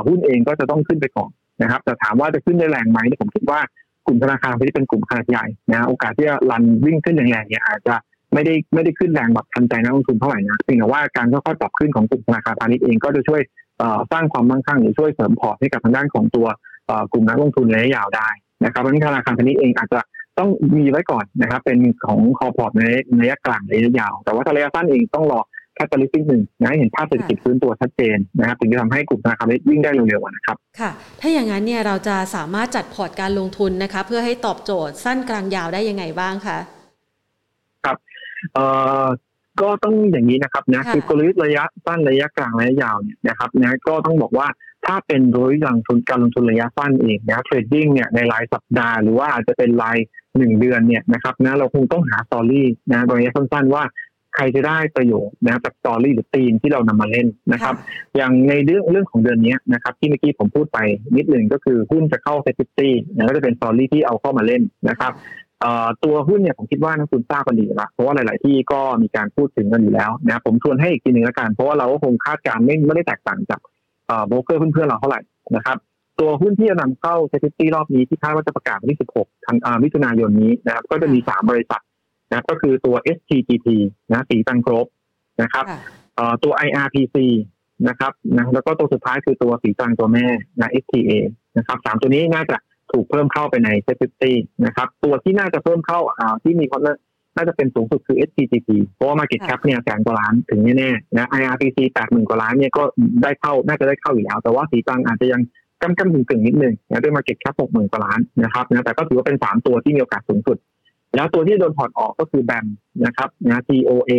[0.07, 3.59] หุ้นเองก็จะต้องขึ้นไปก่อนนะครับแต่ถามว่าจะขึ้นได้แรงไหมผมคิดว่า
[4.07, 7.95] กลุ่มธนาคารที่เป็นกลุ่มขนาดใหญ่นะโอกาสที่จะ run วิ่งขึ้นแรงๆเนี่ยอาจจะ
[8.33, 13.41] ไม่ได้ไม่ได้ขึ้นแรงแบบทันใจนักลงทุนเท่าไหร่นะเพียงแต่ว่าการค่อยๆปรับขึ้นของกลุ่มธนาคารพาณิชย์เองก็จะช่วย
[14.11, 16.47] สร้างความมั่งคั่งหรือช่วยเสริมพอร์ตให้กับทางด้านของตัว
[17.11, 18.29] กลุ่มนักลงทุนระยะยาวได้
[18.63, 19.99] นะครับเพราะฉะนั้นธนาคารพาณิชย์เองอาจจะ
[20.39, 22.83] ต้องมีไว้ก่อนนะครับ เป็นของ core port ใน
[23.21, 25.39] ระยะกลางระยะยาว แต่ว่าระยะสั้นเองต้องรอ
[25.75, 30.91] catalyst หนึ่งนะเห็นภาพเศรษฐกิจฟื้นตัวชัดเจนนะครับถึงจะทำให้กลุ่มธนาคารวิ่งได้เร็วๆนะครับค่ะ
[31.21, 36.57] ถ้าอย่างนั้นเนี่ยเราจะสามารถจัดพอร์ตการลงทุนนะคะ เพื่อให้ตอบโจทย์สั้นกลางยาวได้ยังไงบ้างคะ
[38.53, 38.65] เอ่
[39.03, 39.05] อ
[39.61, 44.47] ก็ต้องอย่างนี้นะครับนะคือกลยุทธ์ระยะสั้นระยะกลางระยะยาวเนี่ยนะครับนะก็ต้องบอกว่า
[44.85, 49.97] ถ้าเป็นโดยลงทุนการลงทุนระยะสั้นเองนะ trading เนี่ยในรายสัปดาห์หรือว่าอาจจะเป็นราย
[50.37, 53.83] หนึ่งเดือนเนี่ยนะครับนะเราคงต้องหา story นะระยะสั้นๆว่า
[54.35, 57.75] ใครจะได้ประโยชน์นะจาก story หรือธีมที่เรานำมาเล่นนะครับ
[58.15, 60.79] อย่างในเรื่องเรื่องของเดือนนี้นะครับที่เมื่อกี้ผมพูดไป
[61.17, 65.11] นิดหนึ่งก็คือหุ้นจะเข้า SET50นะก็จะเป็น story ที่เอาเข้ามาเล่นนะครับ
[66.03, 73.59] ตัวหุ้นเนี่ยผมคิดว่านักลงทุนทราบกันดีละเพราะว่าหลาย ๆ ที่ก็มีการพูดถึงกันอยู่แล้วนะผมทวนให้อีกทีหนึ่งละกัน เพราะว่าเราก็คงคาดการณ์ไม่ไม่ได้แตกต่างจาก
[74.27, 75.21] โบรกเกอร์เพื่อนๆเราเท่าไหร่
[75.55, 75.77] นะครับ
[76.19, 81.81] ตัวหุ้นที่จะนำเข้า SET50รอบนี้ที่คาดว่าจะประกาศวันที่ 16 ธันมิถุนายนนี้นะครับก็จะมี 3 บริษัท
[82.31, 83.67] นะก็คือตัว STGT
[84.11, 84.87] นะสีตังครบ
[85.41, 85.65] นะครับ
[86.43, 87.17] ตัว IRPC
[87.87, 90.25] นะครับนะแล้วก็ตัวสุดท้ายคือตัวสีตังตัวแม่
[90.61, 91.11] นะ STA
[91.57, 92.57] นะครับสามตัวนี้น่าจะ
[92.93, 95.99] ถูกเพิ่มเข้าไปในเซ็ตตี้นะครับ ตัวที่น่าจะเพิ่มเข้า
[96.43, 96.81] ที่มีความ
[97.35, 102.83] น่าจะเป็นสูงสุดคือ STGT เพราะว่า Market Cap เนี่ยแสนกว่าล้านถึงแน่ๆนะ IRPC แปดหมื่นกว่าล้านเนี่ยก็
[103.23, 105.41] ได้เข้าน่าจะได้เข้าอยู่แล้ว แต่ว่าสีตังอาจจะยัง
[105.81, 110.57] กำกำถึงถึงนิดนึงนะด้วย Market Cap หกหมื่นกว่าล้านนะครับนะแต่ก็ถือว่าเป็นสามตัวที่มีโอกาสสูงสุด
[111.15, 112.65] แล้วตัวที่โดนถอดออกก็คือ BAM
[113.05, 114.13] นะครับนะ TOA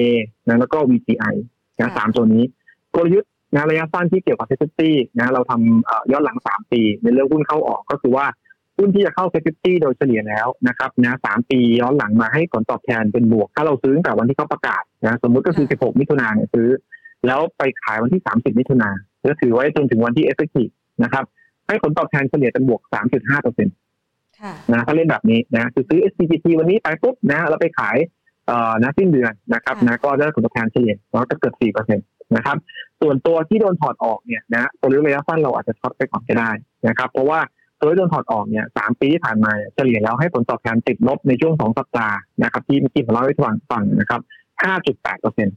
[0.46, 1.34] นะแล้วก็ VGI
[1.80, 2.44] นะสามตัวนี้
[2.94, 8.26] กลยุทธ์นะระยะสั้นที่เกี่ยวกับ SET50นะเราทำย้อนหลังสามปีในเรื่องหุ้นเข้าออกก็คือว่า
[8.76, 16.68] หุ้นที่จะเข้า SET50โดยเฉลี่ยแล้วนะครับนะสามปีย้อนหลังมาให้ผลตอบแทนเป็นบวก ถ้าเราซื้อตั้งแต่วันที่เขาประกาศนะสมมุติก็คือ16มิถุนายนซื้อ
[17.26, 18.96] แล้วไปขายวันที่30มิถุนายน
[19.30, 20.64] จะถือไว้จนถึงวันที่ effective
[21.02, 21.24] นะครับ
[21.68, 22.80] ให้ผลตอบแทนเฉลี่ยเป็นบวก
[23.12, 23.74] 3.5เปอร์เซ็นต์
[24.72, 27.96] นะถ้าเล่นแบบนี้นะคือซื้อ SCGT วันนี้ไปปุ๊บนะเราไปขาย
[28.46, 32.06] เอ่อนะสิ้นเดือนนะครับนะก็ได้ผลตอบแทนเฉลี่ยแล้วก็เกิดสี่เปอร์เซ็นต์
[32.36, 32.56] นะครับ
[33.00, 36.50] ส่วนตัวที่โดนถอดออกเนี่ยนะตัวระยะสั้นเราอาจจะช็อตไปก่อนก็ได้
[36.88, 37.40] นะครับ เพราะว่า
[37.80, 44.20] ตัวที่โดนถอดออกเนี่ยสามปีที่ผ่านมาเฉลี่ยแล้วให้ผลตอบแทนติดลบในช่วงสองสัปดาห์นะครับที่เมื่อกี้ผมเล่าให้ฟังฟังนะครับ
[44.62, 45.56] ห้าจุดแปดเปอร์เซ็นต์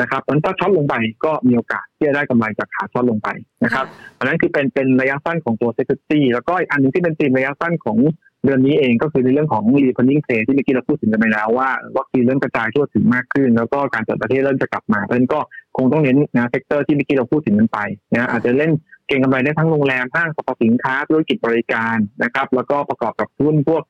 [0.00, 3.28] นะครับมันถ้าช็อตลงไปก็มีโอกาสที่จะได้กำไรจากขาช็อตลงไป
[3.64, 3.86] นะครับ
[4.18, 7.98] อันนั้นคือเป็นเป็นระยะสั้นของตัว FTSE แล้วก็อีกอันนึงที่เป็นตีมระยะสั้นของ
[8.44, 15.40] เดือนนี้เองก็คือในเรื่องของ reopening play ที่เมื่อกี้เราพูดถึงกันไปแล้วว่าวัคซีนเริ่มกระจายทั่วถึงมากขึ้น แล้วก็การเปิดประเทศเริ่มจะกลับมาเพราะฉะนั้นก็
[15.76, 17.78] คงต้องเน้นนะ sector ที่เมื่อกี้เราพูดถึงกันไป
[18.14, 18.70] นะอาจจะเล่น
[19.10, 23.82] เก็งกำไรได้ทั้งโรงแรมห้างสรรพสินค้าธุรกิจบริการนะครับ แล้วก็ประกอบกับหุ้นพวก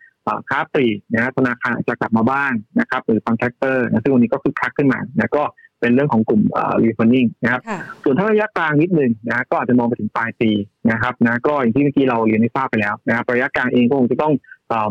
[0.49, 5.43] ค้าปลีกนะธนาคารจะกลับมาบ้างนะครับหรือบาง sector นะซึ่งวันนี้ก็คึกคักขึ้นมานะก็
[5.81, 6.43] เป็นเรื่องของกลุ่ม
[6.83, 7.61] reopening นะครับ
[8.03, 10.51] ส่วนถ้าระยะกลางนิดนึงนะก็อาจจะมองไปถึงปลายปี
[10.91, 14.33] นะครับนะก็อย่างที่เมื่อกี้เราเรียนให้ทราบไปแล้วนะครับระยะกลางเองก็คงจะต้อง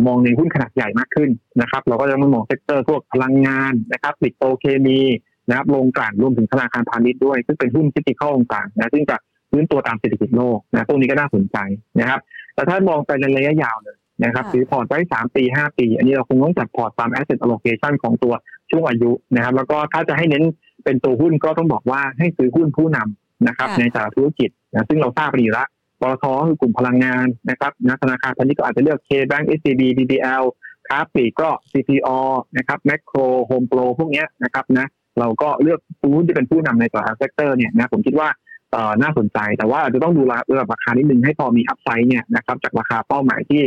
[0.07, 1.29] มองในหุ้นขนาดใหญ่มากขึ้น
[1.61, 4.99] นะครับ เราก็จะมามอง sector พวกพลังงานนะครับปิโตรเคมี
[5.47, 9.17] นะครับโรงกลั่นรวมถึงธนาคารพาณิชย์ด้วย ซึ่งเป็นหุ้น cyclical ต่างๆนะซึ่งจะ
[9.51, 11.57] ฟื้นตัวตามเศรษฐกิจโลกนะตรงนี้ก็น่าสนใจ
[11.99, 12.19] นะครับ
[12.55, 18.33] แต่ถ้ามองไปในระยะยาวเลยนะครับถือพอร์ตไว้สามปีห้าปี อันนี้เราคงต้องจัดพอร์ตตาม asset allocation ของตัว
[18.71, 20.43] ช่วงอายุนะครับ แล้วก็ถ้าจะให้เน้น
[20.83, 25.67] เป็นตัวหุ้นก็ต้องบอกว่าให้ซื้อหุ้นผู้นำนะครับ ในแต่ละธุรกิจนะซึ่งเราทราบไปอยู่แล้ว
[26.01, 30.43] ปตทคือกลุ่มพลังงานนะครับนะธนาคารพาณิชย์ก็อาจจะเลือก K-Bank SCB BBL
[30.87, 32.19] ค้าปลีกก็ CPALL
[32.57, 34.87] นะครับแมคโครโฮมโปรพวกนี้นะครับนะ
[35.19, 35.79] เราก็เลือก
[36.13, 38.29] หุ้นที่เป็นผู้นำในแต่ละ sector เนี่ยนะผมคิดว่า
[39.01, 43.61] น่าสนใจ แต่ว่าจะต้องดูระดับราคานิดนึงให้พอมี upside เนี่ยนะครับจากราคาเป้าหมายที่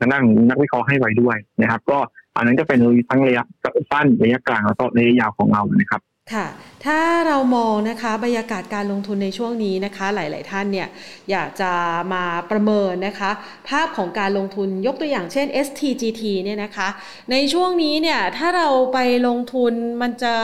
[0.00, 1.98] ทางด้านนักวิเคราะห์ให้ไว้ด้วยนะครับ ก็
[2.36, 3.42] อันนั้นก็เป็นทั้งระยะ
[3.90, 6.00] สั้นระยะกลางแล้วก็ระยะยาวของเรานะครับ
[6.32, 6.46] ค่ะ
[6.84, 10.88] ถ้าเรามองนะคะบรรยากาศการลงทุนในช่วงนี้นะคะ หลาย ๆ ท่านเนี่ย
[11.30, 11.72] อยากจะ
[12.12, 13.30] มาประเมินนะคะ
[13.68, 16.88] ภาพของการลงทุนยกตัวอย่างเช่น STGT เนี่ยนะคะ
[17.30, 19.72] ในช่วงนี้เนี่ยถ้าเราไปลงทุน
[20.02, 20.34] มันจะ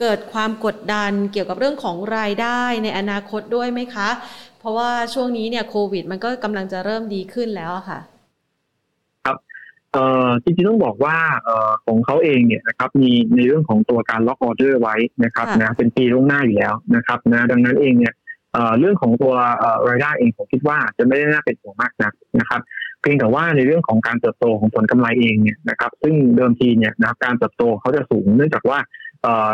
[0.00, 4.08] เกิดความกดดันเกี่ยวกับเรื่องของรายได้ในอนาคตด้วยไหมคะ
[4.58, 8.00] เพราะว่าช่วงนี้เนี่ยโควิด มันก็กำลังจะเริ่มดีขึ้นแล้วค่ะ
[9.24, 9.36] ครับ
[9.92, 18.14] เอ่อจริงๆต้องบอกว่าเอ่อของเขาเองเนี่ยนะครับมีในเรื่องของตัวการล็อกออเดอร์ไว้นะครับนะเป็นปีล่วงหน้าอยู่แล้วนะครับนะดังนั้นเองเนี่ย
[18.52, 22.60] เอ่อเรื่องของตัวเอ่อรายได้เองผมคิดว่าจะไม่ได้น่าเป็นห่วงมากนักนะครับ
[23.00, 29.05] เพียงแต่ว่าในเรื่องของการเติบโตของผลกำไรเองเนี่ยนะครับซึ่งเดิมทีเนี่ยนะครับการเติบโตเขาจะสูงเนื่องจากว่าเอ่อ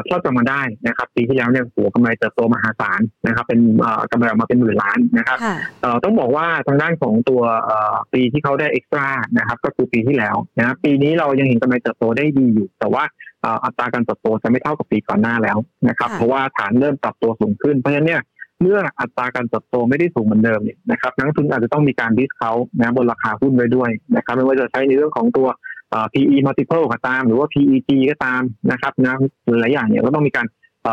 [0.08, 9.08] ถ้าจะมาได้นะครับปีที่แล้วเนี่ยหัวกำไรเติบโตมหาศาลนะครับ เป็นเอ่อกำไรออกมาเป็นหมื่นล้านนะครับค่ะเอ่อต้องบอกว่าทางด้านของตัวเอ่อปีที่เขาได้เอ็กซ์ตร้า
[9.38, 13.04] นะครับ ก็คือปีที่แล้วนะครับปีนี้เรายังเห็นกำไรเติบโตได้ดีอยู่ แต่ว่า
[13.42, 15.58] เอ่ออัตราการเติบโตจะไม่เท่ากับปีก่อนหน้าแล้ว
[15.88, 18.22] นะครับค่ะเพราะว่าฐานเริ่มปรับตัวสูงขึ้นเพราะฉะนั้นเนี่ย
[18.60, 25.71] เมื่ออัตราการเติบโตไม่ได้สูงเหมือนเดิมเนี่ยนะครับนักลงทุนอาจจะต้องมีการดิสเขานะบนราคาหุ้นไว้ด้วยนะครับ ไม่ว่าจะใช้ในเรื่องของตัวเอ่อ
[26.12, 29.14] PE multiple ก็ตาม หรือว่า PEG ก็ตามนะครับนะ
[29.60, 30.46] หลายอย่างเนี่ยก็ต้องมีการ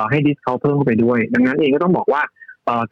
[0.09, 2.21] ให้ดิสเขาเพิ่มเข้าไปด้วย ดังนั้นเองก็ต้องบอกว่า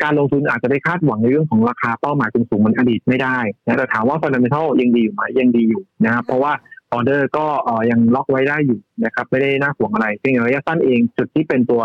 [0.04, 6.54] การลงทุนอาจจะไปคาดหวังในเรื่องของราคาเป้าหมายสูงๆเหมือนอดีตไม่ได้นะแต่ถามว่า fundamental ยังดีอยู่ไหมยังดีอยู่นะครับเพราะว่า
[6.94, 7.46] ออเดอร์ก็
[7.92, 11.82] ยังล็อกไว้ได้อยู่นะครับไม่ได้น่าห่วงอะไรเพียงระยะสั้นเองจุดที่เป็นตัว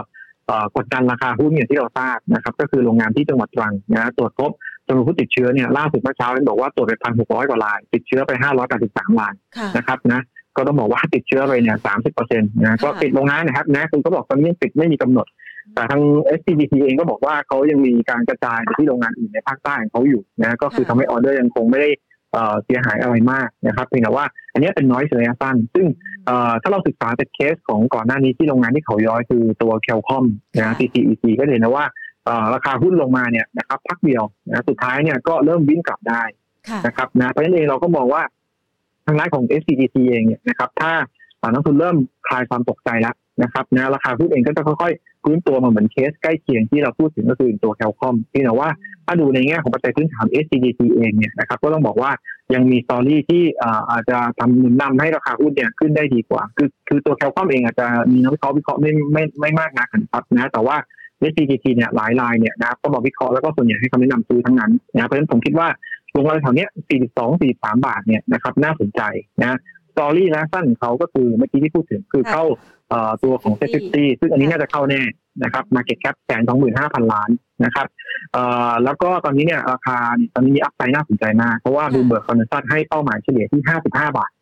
[0.76, 10.20] กดดันราคาหุ้นอย่างที่เราทราบนะครับก็คือโรงงานที่จังหวัดตรังนะตรวจพบำนวนผู้ติดเชื้อเนี่ยล่าสุดเมื่อเช้าเห็นบอกว่าตรวจไปพันหกร้อยกว่าราย ติดเชื้อไปห้าร้อยแปดสิบสามรายค่ะนะครับนะ
[10.57, 15.26] ก็ต้องบอกว่าติดเชื้อไปเนี่ยสามสิบเปอร์เซ็นต์นะก็ค่ะปิดโรงงานนะครับนะคือก็บอกตอนนี้ยังปิดไม่มีกำหนด
[15.74, 16.03] แต่ทาง
[16.38, 21.90] SCDT เองก็บอกว่าเขายังมีการกระจายไปที่โรงงานอื่นในภาคใต้ของเขาอยู่นะก็คือทำให้ออเดอร์ยังคงไม่ได้
[22.32, 25.86] เอ่อเสียหายอะไรมากนะครับเพียงแต่ว่าอันนี้เป็นน้อยระยะสั้น ซึ่ง
[26.26, 30.24] เอ่อถ้าเราศึกษาจากเคสของก่อนหน้านี้ที่โรงงานที่เขาย้อยคือตัวเคลคอม
[30.57, 32.01] นะค่ะ CCEC ก็เห็นนะว่าเอ่อ
[32.54, 36.22] ราคาหุ้นลงมาเนี่ยนะครับพักเดียวนะสุดท้ายเนี่ยก็เริ่มวิ่งกลับได้
[36.68, 38.22] ค่ะนะครับนะเพราะฉะนั้นเองเราก็มองว่า
[39.06, 40.92] ทางด้านของ SCDT เองเนี่ยนะครับ ถ้า
[41.40, 41.96] อ่านักทุนเริ่ม
[42.28, 48.68] คลายความตกใจแล้วนะครับนะราคาหุ้นเองก็จะค่อยๆฟื้นตัวมาเหมือนเคสใกล้เคียงที่เราพูดถึงก็คือตัวแคลคอมที่แต่ว่า
[49.06, 52.10] ถ้าดูในแง่ของปัจจัยพื้นฐาน SCDT เองเนี่ยนะครับก็ต้องบอกว่า
[52.54, 60.76] ยังมีสตอรี่ที่อ่าอาจจะทำหนุนนำให้ราคาหุ้นเนี่ยขึ้นได้ดีกว่า คือคือตัวแคลคอมเองอาจจะมีนักวิเคราะห์วิเคราะห์ไม่ไม่ไม่มากนักนะครับนะแต่ว่า
[61.30, 65.68] SCDT เนี่ยหลายรายเนี่ยนะครับก็มาวิเคราะห์แล้วก็ส่วนใหญ่ให้คำแนะนำซื้อทั้งนั้นนะเพราะฉะนั้นผมคิดว่า
[66.16, 66.68] ลงมาแถวเนี้ย
[67.08, 69.02] 42 43 บาทเนี่ยนะครับน่าสนใจ
[69.42, 69.58] นะ
[69.92, 72.44] story นะสั้นของเขาก็คือเมื่อกี้ที่พูดถึงคือค่ะเข้า
[72.88, 75.02] เอ่อตัวของ s ซ t ซึ่งอันนี้น่าจะเข้าแน่
[75.42, 77.30] นะครับ Market Cap แสนสองหมื่นห้าพันล้าน
[77.64, 77.86] นะครับ
[78.32, 84.32] เอ่อแล้วก็ตอนนี้เนี่ยราคาเนี่ยตอนนี้มี upside น่าสนใจมาก เพราะว่าค่ะ Bloomberg consensus ให้เป้าหมายเฉลี่ยที่55บาท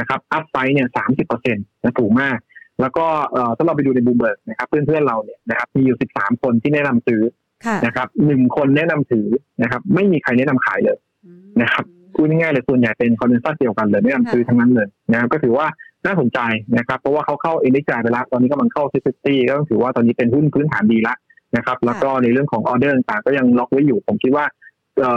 [0.00, 2.38] นะครับ upside เนี่ย30เปอร์เซ็นต์นะสูงมาก
[2.80, 7.22] แล้วก็เอ่อถ้าเราไปดูในบูมเบิร์กนะครับเพื่อนๆเราเนี่ยนะครับมีอยู่13 คนที่แนะนำซื้อ
[7.66, 9.28] ค่ะนะครับหนึ่งคนแนะนำถือ
[9.62, 10.96] นะครับ ไม่มีใครแนะนำขายเลย
[11.26, 15.66] อืมนะครับพูดง่ายๆเลยส่วนใหญ่เป็น consensus เดียวกันเลยแนะนำซื้อทั้งนั้นเลยนะครับก็ถือว่า
[16.06, 16.38] น่าสนใจ
[16.78, 21.14] นะครับ เพราะว่าเขาเข้าเอ็นดีจไปแล้วตอนนี้กำลังเข้าซิสตี้ก็ต้องถือว่าตอนนี้เป็นหุ้นพื้นฐานดีละ
[21.56, 24.65] นะครับ แล้วก็ในเรื่องของออเดอร์ต่างๆก็ยังล็อกไว้อยู่ ผมคิดว่าเอ่อ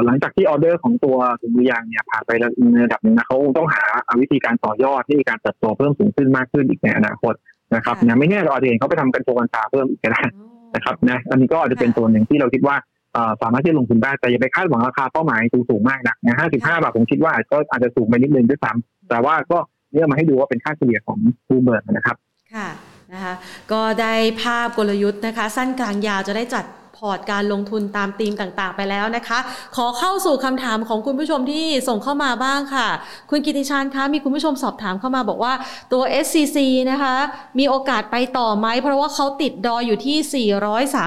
[0.06, 3.84] หลังจากที่ออเดอร์ของตัวถุงมือยางเนี่ยผ่านไประดับหนึ่งนะเขาต้องหา
[4.22, 7.34] วิธีการต่อยอดที่มีการเติบโตเพิ่มสูงขึ้นมากขึ้นอีกในอนาคต
[7.76, 12.76] นะครับค่ะนะไม่แน่เราอาจจะเห็นเขาไปทำกันโชว์กันชาเพิ่มอีกก็ได้อ๋อนะครับนะอันนี้ก็อาจจะเป็นตัวหนึ่งที่เราคิดว่า
[13.14, 19.58] เอ่อสามารถที่จะลงทุนได้แต่อย่าไปคาดหวังราคาเป้าหมายสูงๆมากนักนะ55บาทผมคิดว่าก็อาจจะสูงไปนิดนึงด้วยซ้ำแต่ว่าก็
[19.94, 22.18] เนี่ยมาให้ดูว่าเป็นค่าเฉลี่ยของบูเบิร์กนะครับ
[22.56, 22.68] ค่ะ
[23.14, 23.34] นะคะ
[23.72, 26.66] ก็ได้ภาพกลยุทธ์นะคะ สั้นกลางยาวจะได้จัด
[27.00, 29.40] พอร์ตการลงทุนตามธีมต่างๆ ไปแล้วนะคะ
[29.76, 32.88] ขอเข้าสู่คำถามของคุณผู้ชมที่ส่งเข้ามาบ้างค่ะ
[33.30, 35.54] คุณกิติชานคะมีคุณผู้ชมสอบถามเข้ามาบอกว่า
[35.92, 36.58] ตัว SCC
[36.92, 37.16] นะคะ
[37.60, 40.48] มีโอกาสไปต่อไหม เพราะว่าเขาติดดอยอยู่ที่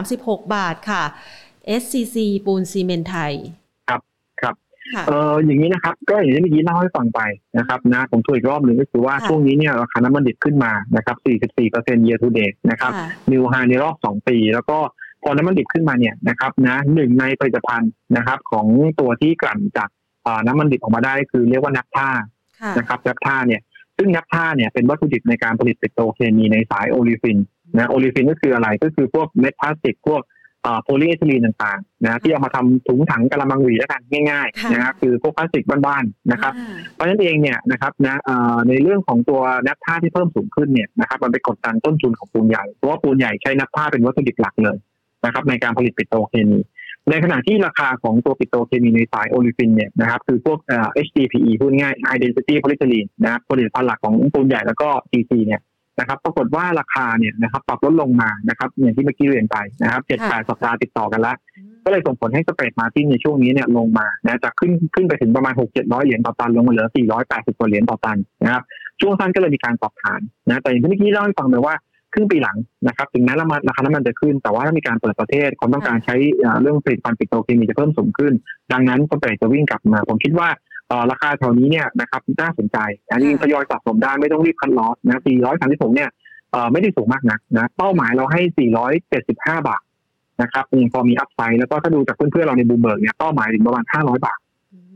[0.00, 1.02] 436 บาทค่ะ
[1.80, 2.16] SCC
[2.46, 3.32] ปูนซีเมนต์ไทย
[3.88, 4.00] ครับ
[4.42, 4.54] ครับ
[4.94, 7.20] ค่ะเอออย่างนี้นะครับ ก็อย่างที่เมื่อกี้เล่าให้ฟังไป
[7.58, 11.16] นะครับนะผมช่วยอีกรอบหนึ่งก็คือว่าค่ะช่วงนี้เนี่ยราคาน้ำมันดิบขึ้นมานะครับ
[11.62, 14.78] 44% year to date นะครับค่ะนิวไฮในรอบ 2 ปี แล้วก็
[15.22, 18.66] พอน้ำมันดิบขึ้นมาเนี่ยนะครับนะหนึ่งในผลิตภัณฑ์นะครับ ของ
[19.00, 19.88] ตัวที่กลั่นจาก
[20.26, 22.08] อ่าน้ำมันดิบออกมาได้คือเรียกว่านับท่า
[22.60, 23.60] ค่ะนะครับนับท่าเนี่ย
[23.96, 27.38] ซึ่งนับท่าเนี่ยเป็นวัตถุดิบในการผลิตปิโตรเคมีในสาย olefin
[27.76, 30.22] นะ olefin ก็คืออะไรก็คือพวกเม็ดพลาสติกพวก
[30.82, 34.00] โพลีเอทิลีนต่างๆนะที่เอามาทำถุงถังกะละมังหวีแล้วกัน
[34.30, 44.76] ง่ายค่ะๆนะครับคือพวกพลาสติกบ้านๆนะครับอ่าเพราะฉะนั้นเองเนี่ยนะครับนะเอ่อในเรื่องของตัวนับท่าที่เพิ่มสูงขึ้นเนี่ยนะครับมันไปกดดันต้นทุนของปูนใหญ่เพราะว่าปูนใหญ่ใช้นับท่าเป็นวัตถุดิบหลักเลย
[45.24, 46.58] นะครับในการผลิตปิโตรเคมี
[47.10, 55.60] ในขณะที่ราคาของตัวปิโตรเคมีในสาย olefin เนี่ยนะครับคือพวกเอ่อ HDPE พูดง่าย High Density Polyethylene นะครับผลิตภัณฑ์หลักของปูนใหญ่แล้วก็ GC เนี่ย
[55.98, 61.36] นะครับปรากฏว่าราคาเนี่ยนะครับปรับลดลงมานะครับอย่างที่เมื่อกี้เรียนไปนะครับเจ็ดแปดสัปดาห์ติดต่อกันแล้ว
[61.84, 66.88] ก็เลยส่งผลให้ spread margin ในช่วงนี้เนี่ยลงมานะจากขึ้นขึ้นไปถึงประมาณ6 700เหรียญต่อตันลงมาเหลือ
[67.22, 68.62] 480กว่าเหรียญต่อตันนะครับ
[69.00, 71.74] ช่วงสั้นก็เลยมีการปรับฐานนะแต่อย่างที่เมื่อกี้เล่าให้ฟังไปว่า
[72.12, 72.56] ครึ่งปีหลัง
[72.88, 76.16] นะครับถึงแม้ราคาราคาน้ำมันจะขึ้น แต่ว่าถ้ามีการเปิดประเทศความต้องการใช้
[76.62, 78.32] เรื่องผลิตภัณฑ์ปิโตรเคมีจะเพิ่มสูงขึ้น
[78.72, 80.48] ดังนั้น spread จะวิ่งกลับมา ผมคิดว่า
[81.10, 82.76] ราคาแถวนี้เนี่ยนะครับน่าสนใจ
[83.10, 85.20] อันนี้ทยอยสะสมได้ไม่ต้องรีบ cut loss นะ
[85.56, 86.08] 436เนี่ย
[86.72, 88.68] ไม่ได้สูงมากนักนะเป้าหมายเราให้
[89.00, 89.82] 475 บาท
[90.42, 94.38] นะครับยังพอมี upside แล้วก็ถ้าดูจากเพื่อนๆเราในบูมเบิร์กเนี่ยเป้าหมายถึงประมาณ 500 บาท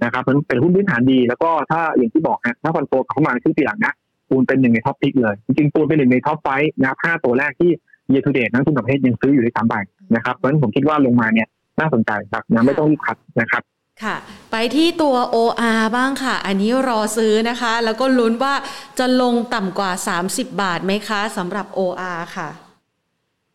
[0.05, 3.95] นะครับมันเป็นหุ้นพื้นฐานดี แล้วก็ถ้าอย่างที่บอกนะถ้า fund flow เข้ามาในช่วงปีหลังนะ
[4.29, 6.49] ปูนเป็นหนึ่งใน top pick เลย จริงๆปูนเป็นหนึ่งใน top five
[6.81, 7.71] นะครับห้าตัวแรกที่
[8.11, 9.75] year to date นักลงทุนต่างประเทศยังซื้ออยู่ในสามใบ
[10.15, 11.49] นะครับเพราะฉะนั้นผมคิดว่าลงมาเนี่ย
[11.81, 13.63] น่าสนใจครับนะไม่ต้องรีบ cut นะครับ
[14.05, 14.17] ค่ะ
[14.53, 18.55] ไปที่ตัว OR บ้างค่ะ อันนี้รอซื้อนะคะ แล้วก็ลุ้นว่า
[18.99, 19.91] จะลงต่ำกว่า
[20.25, 22.49] 30 บาทไหมคะสำหรับ OR ค่ะ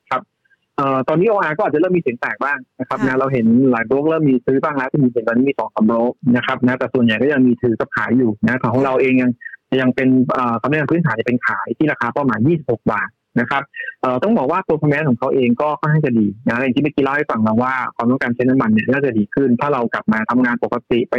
[0.10, 0.22] ครับ
[0.78, 9.32] เอ่อตอนนี้ OR ก็อาจจะเริ่มมีเสียงแตกบ้างนะครับนะเราเห็นหลายโบรกเริ่มมีซื้อบ้างแล้วที่มีเห็นตอนนี้มีสองสามโบรกนะครับนะแต่ส่วนใหญ่ก็ยังมีถือกับขายอยู่นะของเราเองยัง
[9.82, 10.10] ยังเป็น
[10.62, 13.10] คำแนะนำพื้นฐานจะเป็นขายที่ราคาเป้าหมาย 26 บาท
[13.40, 13.64] นะครับ
[14.24, 21.16] ต้องบอกว่าตัวคอมนของเขาเองก็ค่อนข้างจะดีนะอย่างที่เมื่อกี้เล่าให้ฟังเราว่าความต้องการใช้น้ำมันเนี่ยน่าจะดีขึ้น ถ้าเรากลับมาทำงานปกติไป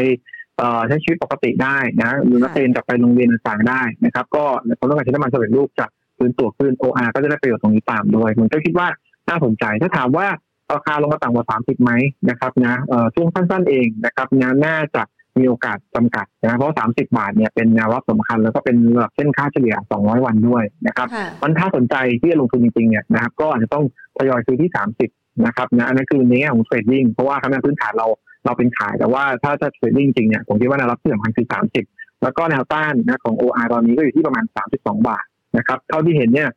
[0.89, 4.45] ใช้ชีวิตปกติได้นะหรือนักเรียนกลับไปโรงเรียนต่างๆได้นะครับ ก็
[4.79, 5.87] ความต้องการใช้น้ำมันสำเร็จรูปจะ
[6.19, 8.89] ฟื้นตัวขึ้น OR ก็จะได้ประโยชน์ตรงนี้ตามด้วยผมก็คิดว่า
[9.29, 10.27] น่าสนใจถ้าถามว่า
[10.75, 11.93] ราคาลงมาต่ำกว่า 30 ไหม
[12.31, 12.75] นะครับนะ
[13.15, 15.03] ช่วงสั้นๆเองนะครับนะน่าจะ
[15.39, 21.09] มีโอกาสจำกัดนะเพราะ 30 บาทเนี่ยเป็นแนวรับสำคัญ แล้วก็เป็นระดับเส้นค่าเฉลี่ย 200 วันด้วยนะครับ
[21.43, 23.85] มันถ้าสนใจที่จะลงทุนจริงๆเนี่ยนะครับก็อาจจะต้อง
[24.17, 24.71] ทยอยซื้อที่
[25.07, 28.07] 30 นะครับนะอันนั้นคือในแง่ของ trading เพราะว่าด้านพื้นฐานเรา
[28.45, 31.47] เราเป็นขาย แต่ว่าถ้าจะ trading จริงเนี่ยผมคิดว่าแนวรับที่สำคัญคือ
[31.85, 34.45] 30 แล้วก็แนวต้านนะของ OR ตอนนี้ก็อยู่ที่ประมาณ
[34.77, 35.25] 32 บาท
[35.59, 36.49] นะครับเท่าที่เห็นเนี่ย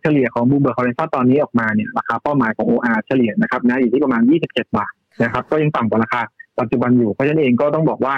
[0.00, 4.92] เฉลี่ยของ Bloomberg consensus ตอนนี้ออกมาเนี่ยราคาเป้าหมายของ OR เฉลี่ยนะครับนะอยู่ที่ประมาณ 27 บาท
[5.22, 6.20] นะครับก็ยังต่ำกว่าราคา
[6.60, 8.14] ปัจจุบันอยู่ เพราะฉะนั้นเองก็ต้องบอกว่า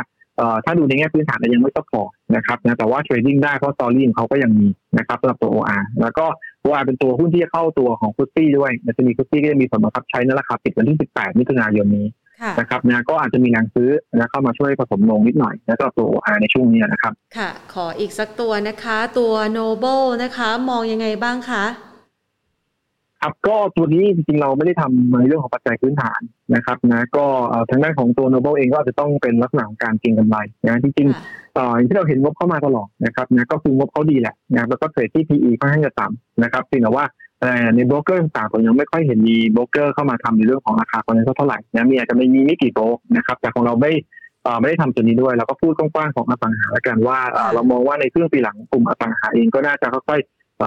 [0.65, 4.69] ถ้าดูในแง่พื้นฐานยังไม่ support นะครับนะแต่ว่า trading ได้เพราะ story ของเขาก็ยังมี
[4.99, 6.27] นะครับสำหรับตัว OR แล้วก็
[6.65, 12.07] OR เป็นตัวหุ้นที่จะเข้าตัวของ FTSE ด้วยจะมี FTSE ก็จะมีผลบังคับใช้ในราคาปิดวันที่ 18 มิถุนายนนี้
[12.61, 21.65] นะครับนะก็อาจจะมีแรงซื้อนะเข้ามาช่วยผสมโรงนิดหน่อยแล้วก็ตัว OR ในช่วงนี้นะครับ ค่ะ ขออีกสักตัวนะคะ ตัว Noble นะคะ มองยังไงบ้างคะ
[23.29, 26.21] ครับก็ตัวนี้จริงๆเราไม่ได้ทำในเรื่องของปัจจัยพื้นฐาน
[26.55, 27.27] นะครับนะก็
[27.71, 37.05] ทางด้านของตัว Noble เองก็จะต้องเป็นลักษณะของการเก็งกำไรนะจริงๆอย่างที่เราเห็นงบเข้ามาตลอดนะครับนะก็คืองบเขาดีแหละนะแล้วก็ trade ที่ PE ค่อนข้างจะต่ำนะครับเพียงแต่ว่า
[37.75, 43.93] ในโบรกเกอร์ต่างๆผมยังไม่ค่อยเห็นมีโบรกเกอร์เข้ามาทำในเรื่องของราคา consensus เท่าไหร่นะมีอาจจะไม่มีไม่กี่โบรกนะครับแต่ของเราไม่
[44.61, 47.19] ไม่ได้ทำตัวนี้ด้วยเราก็พูดกว้างๆของอสังหาแล้วกันว่า
[47.55, 50.21] เรามองว่าในครึ่งปีหลังกลุ่มอสังหาเองก็น่าจะค่อย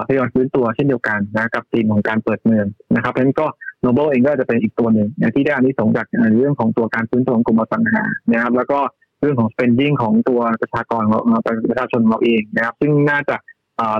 [0.08, 3.46] ทยอยฟื้นตัวเช่นเดียวกันนะกับธีมของการเปิดเมืองนะครับเพราะฉะนั้นก็
[3.80, 6.06] โนเบิลเองก็จะเป็นอีกตัวหนึ่งที่ได้อานิสงส์จาก
[6.38, 8.78] เรื่องของตัวการฟื้นตัวของกลุ่มอสังหานะครับแล้วก็
[9.20, 11.38] เรื่องของ spending ของตัวประชากรเรา
[11.70, 13.36] ประชาชนเราเองนะครับ ซึ่งน่าจะ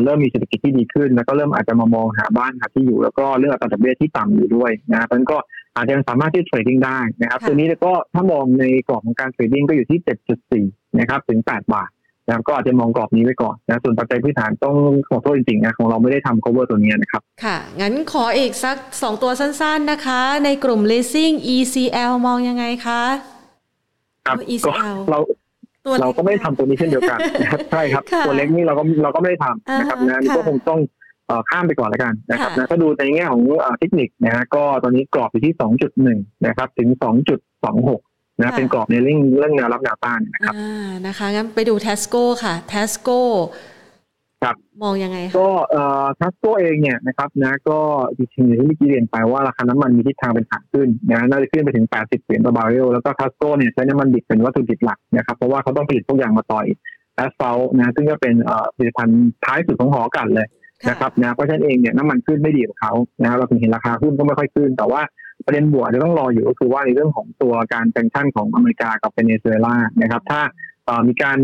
[0.03, 5.39] เริ่มมีเศรษฐกิจที่ดีขึ้น แล้วก็เริ่มอาจจะมามองหาบ้านหาที่อยู่ แล้วก็เรื่องอัตราดอกเบี้ยที่ต่ำอยู่ด้วยนะเพราะฉะนั้นก็
[5.77, 9.99] อาจจะสามารถที่ trading ได้นะครับตัวนี้ก็ถ้ามองในกรอบของการ trading ก็อยู่ที่
[10.49, 11.91] 7.4 นะครับถึง 8 บาท
[12.29, 14.77] นะก็อาจจะมองกรอบนี้ไว้ก่อนนะส่วนปัจจัยพื้นฐานต้อง
[15.09, 23.03] ขอโทษจริงๆนะของเราไม่ได้ทำ cover ตัวนี้นะครับ ค่ะ งั้นขออีกสักสองตัวสั้นๆนะคะ ในกลุ่ม leasing ECL มองยังไงคะ
[24.27, 25.19] ครับ ECL เรา
[26.01, 27.19] เราก็ไม่ได้ทำตัวนี้เช่นเดียวกัน
[27.73, 30.81] ใช่ครับ ตัวเล็กนี่เราก็เราก็ไม่ได้ทำนะครับนะนี่ก็คงต้อง
[31.51, 33.43] ข้ามไปก่อนแล้วกันนะครับนะถ้าดูในแง่ของ
[33.79, 35.55] เทคนิคนะฮะก็ตอนนี้กรอบอยู่ที่
[36.01, 36.89] 2.1 นะครับ ถึง
[37.53, 38.12] 2.26
[38.43, 43.21] นะเป็นกรอบในเรื่องเรื่องแนวรับแนวต้านนะครับอ่านะคะงั้นไปดูทาสโก้ค่ะทาสโก้
[44.43, 47.79] ครับมองยังไงก็เอ่อทาสโก้เองเนี่ยนะครับนะก็
[48.17, 56.67] จริงๆอย่างที่เมื่อกี้เรียนไปว่าราคาน้ำมันมีทิศทางเป็นขาขึ้นนะน่าจะขึ้นไปถึง 80 เหรียญต่อบาร์เรลแล้วก็ทาสโก้เนี่ยใช้น้ำมันดิบเป็นวัตถุดิบหลักนะครับเพราะว่าเขาต้องผลิตพวกยางมะตอย
[57.17, 60.47] asphalt นะซึ่งก็เป็นเอ่อผลิตภัณฑ์ท้ายสุดของหอกลั่นเลย
[60.89, 65.03] นะครับนะเพราะฉะนั้นเองเนี่ยน้ำมันขึ้นไม่ดีกับเขานะเราถึงเห็นราคาหุ้นก็ไม่ค่อยขึ้น แต่ว่า
[65.47, 70.41] ประเด็นบวกจะต้องรออยู่ก็คือว่าในเรื่องของตัวการ sanction ของอเมริกากับเวเนซุเอลานะครับถ้า
[71.09, 71.39] มีการ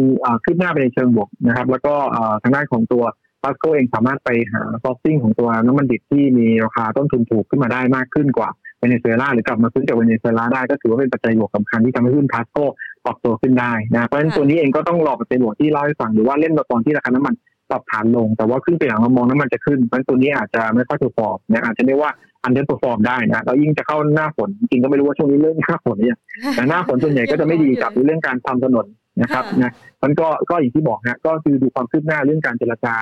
[0.45, 1.95] คืบหน้าไปในเชิงบวกนะครับ แล้วก็
[2.43, 3.05] ทางด้านของตัว
[3.43, 12.59] ทาสโก้เองสามารถไปหา sourcing ของตัวน้ำมันดิบที่มีราคาต้นทุนถูกขึ้นมาได้มากขึ้นกว่าเวเนซุเอลาหรือกลับมาซื้อจากเวเนซุเอลาได้ก็ถือว่าเป็นปัจจัยบวกสำคัญที่ทำให้หุ้นทาสโก้
[13.05, 17.35] ปรับตัวขึ้นได้นะเพราะฉะนั้นตัวนี้เองก็ต้องรอปัจจัยบวกที่เล่าให้ฟังหรือว่าเล่นตอนที่ราคาน้ำมัน
[17.71, 22.13] ปรับฐานลง แต่ว่าครึ่งปีหลังเรามองน้ำมันจะขึ้นเพราะตัวนี้อาจจะไม่ค่อย perform นะอาจจะเรียกว่า
[22.45, 26.19] underperform ได้นะแล้วยิ่งจะเข้าหน้าฝนจริงก็ไม่รู้ว่าช่วงนี้เรื่องหน้าฝนเนี่ย
[26.57, 28.87] แต่หน้าฝนส่วนใหญ่ก็จะไม่ดีกับเรื่องการทำถนน
[29.23, 29.73] นะครับนะ
[30.03, 32.95] มันก็ก็อย่างที่บอกนะก็คือดูความคืบหน้าเรื่องการเจรจา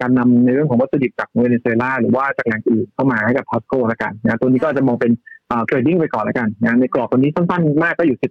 [0.00, 5.12] การนำในเรื่องของวัตถุดิบจากเวเนซุเอลาหรือว่าจากแหล่งอื่นเข้ามาให้กับทาสโก้ละกันนะตัวนี้ก็จะมองเป็น
[5.66, 8.28] trading ไปก่อนแล้วกันนะในกรอบตัวนี้สั้นๆมากก็อยู่ 19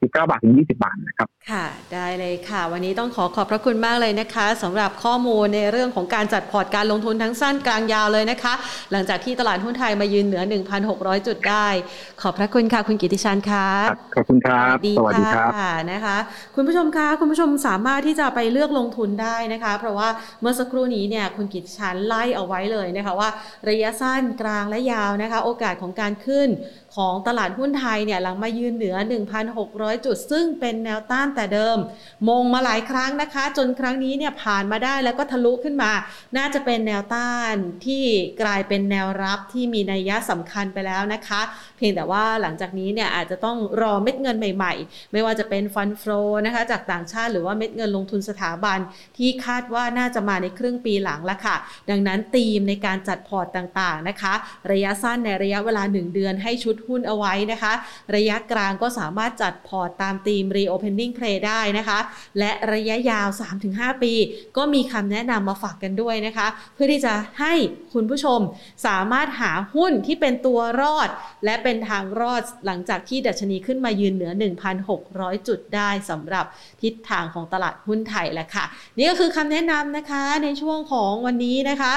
[0.00, 8.54] 19 บาทถึง 20 บาทนะครับ ค่ะ ได้เลยค่ะ วันนี้ต้องขอขอบพระคุณมากเลยนะคะสำหรับข้อมูลในเรื่องของการจัดพอร์ตการลงทุนทั้งสั้นกลางยาวเลยนะคะ
[8.92, 10.42] หลังจากที่ตลาดหุ้นไทยมายืนเหนือ
[10.84, 11.66] 1,600 จุดได้
[12.22, 13.68] ขอบพระคุณค่ะ คุณกิติชาญค่ะ
[14.14, 15.50] ขอบคุณครับ สวัสดีครับ
[15.92, 16.16] นะคะ
[16.56, 20.08] คุณผู้ชมคะคุณผู้ชมสามารถที่จะไปเลือกลงทุนได้นะคะ เพราะว่า
[20.40, 23.28] เมื่อสักครู่นี้เนี่ยคุณกิติชาญไล่เอาไว้เลยนะคะว่า
[23.68, 26.28] ระยะสั้นกลางและยาวนะคะ โอกาสของการขึ้น
[26.96, 28.96] ของตลาดหุ้นไทยเนี่ยหลังมายืนเหนือ
[29.50, 31.78] 1,600 จุด ซึ่งเป็นแนวต้านแต่เดิม
[32.28, 35.92] มงมาหลายครั้งนะคะ จนครั้งนี้เนี่ยผ่านมาได้แล้วก็ทะลุขึ้นมา
[36.36, 37.54] น่าจะเป็นแนวต้าน
[37.86, 38.04] ที่
[38.42, 41.40] กลายเป็นแนวรับที่มีนัยยะสำคัญไปแล้วนะคะ
[41.76, 48.78] เพียงแต่ว่าหลังจากนี้เนี่ยอาจจะต้องรอเม็ดเงินใหม่ๆ ไม่ว่าจะเป็น fund flow นะคะจากต่างชาติหรือว่าเม็ดเงินลงทุนสถาบัน
[49.16, 51.56] ที่คาดว่าน่าจะมาในครึ่งปีหลังละค่ะ
[51.90, 54.34] ดังนั้นธีมในการจัดพอร์ตต่างๆนะคะ
[54.72, 57.72] ระยะสั้นในระยะเวลา 1 เดือนือนให้ชุดหุ้นเอาไว้นะคะ
[58.14, 61.98] ระยะกลางก็สามารถจัดพอร์ตตามธีม reopening play ได้นะคะ
[62.38, 63.28] และระยะยาว
[63.66, 64.12] 3-5 ปี
[64.56, 67.54] ก็มีคำแนะนำมาฝากกันด้วยนะคะ เพื่อที่จะให้
[67.94, 68.40] คุณผู้ชม
[68.86, 71.08] สามารถหาหุ้นที่เป็นตัวรอด
[71.44, 74.32] และเป็นทางรอดหลังจากที่ดัชนีขึ้นมายืนเหนือ
[74.90, 76.44] 1,600 จุดได้สำหรับ
[76.82, 78.64] ทิศทางของตลาดหุ้นไทยแหละค่ะ
[78.96, 81.92] นี่ก็คือคำแนะนำนะคะในช่วงของวันนี้นะคะ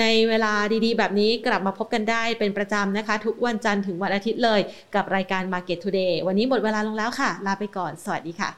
[0.00, 0.52] ในเวลา
[0.84, 4.60] ดีๆ แบบนี้กลับมาพบกันได้เป็นประจำนะคะ ทุกวันจันทร์ถึงวันอาทิตย์เลย
[4.94, 8.50] กับรายการ Market Today วันนี้หมดเวลาลงแล้วค่ะ ลาไปก่อน สวัสดีค่ะ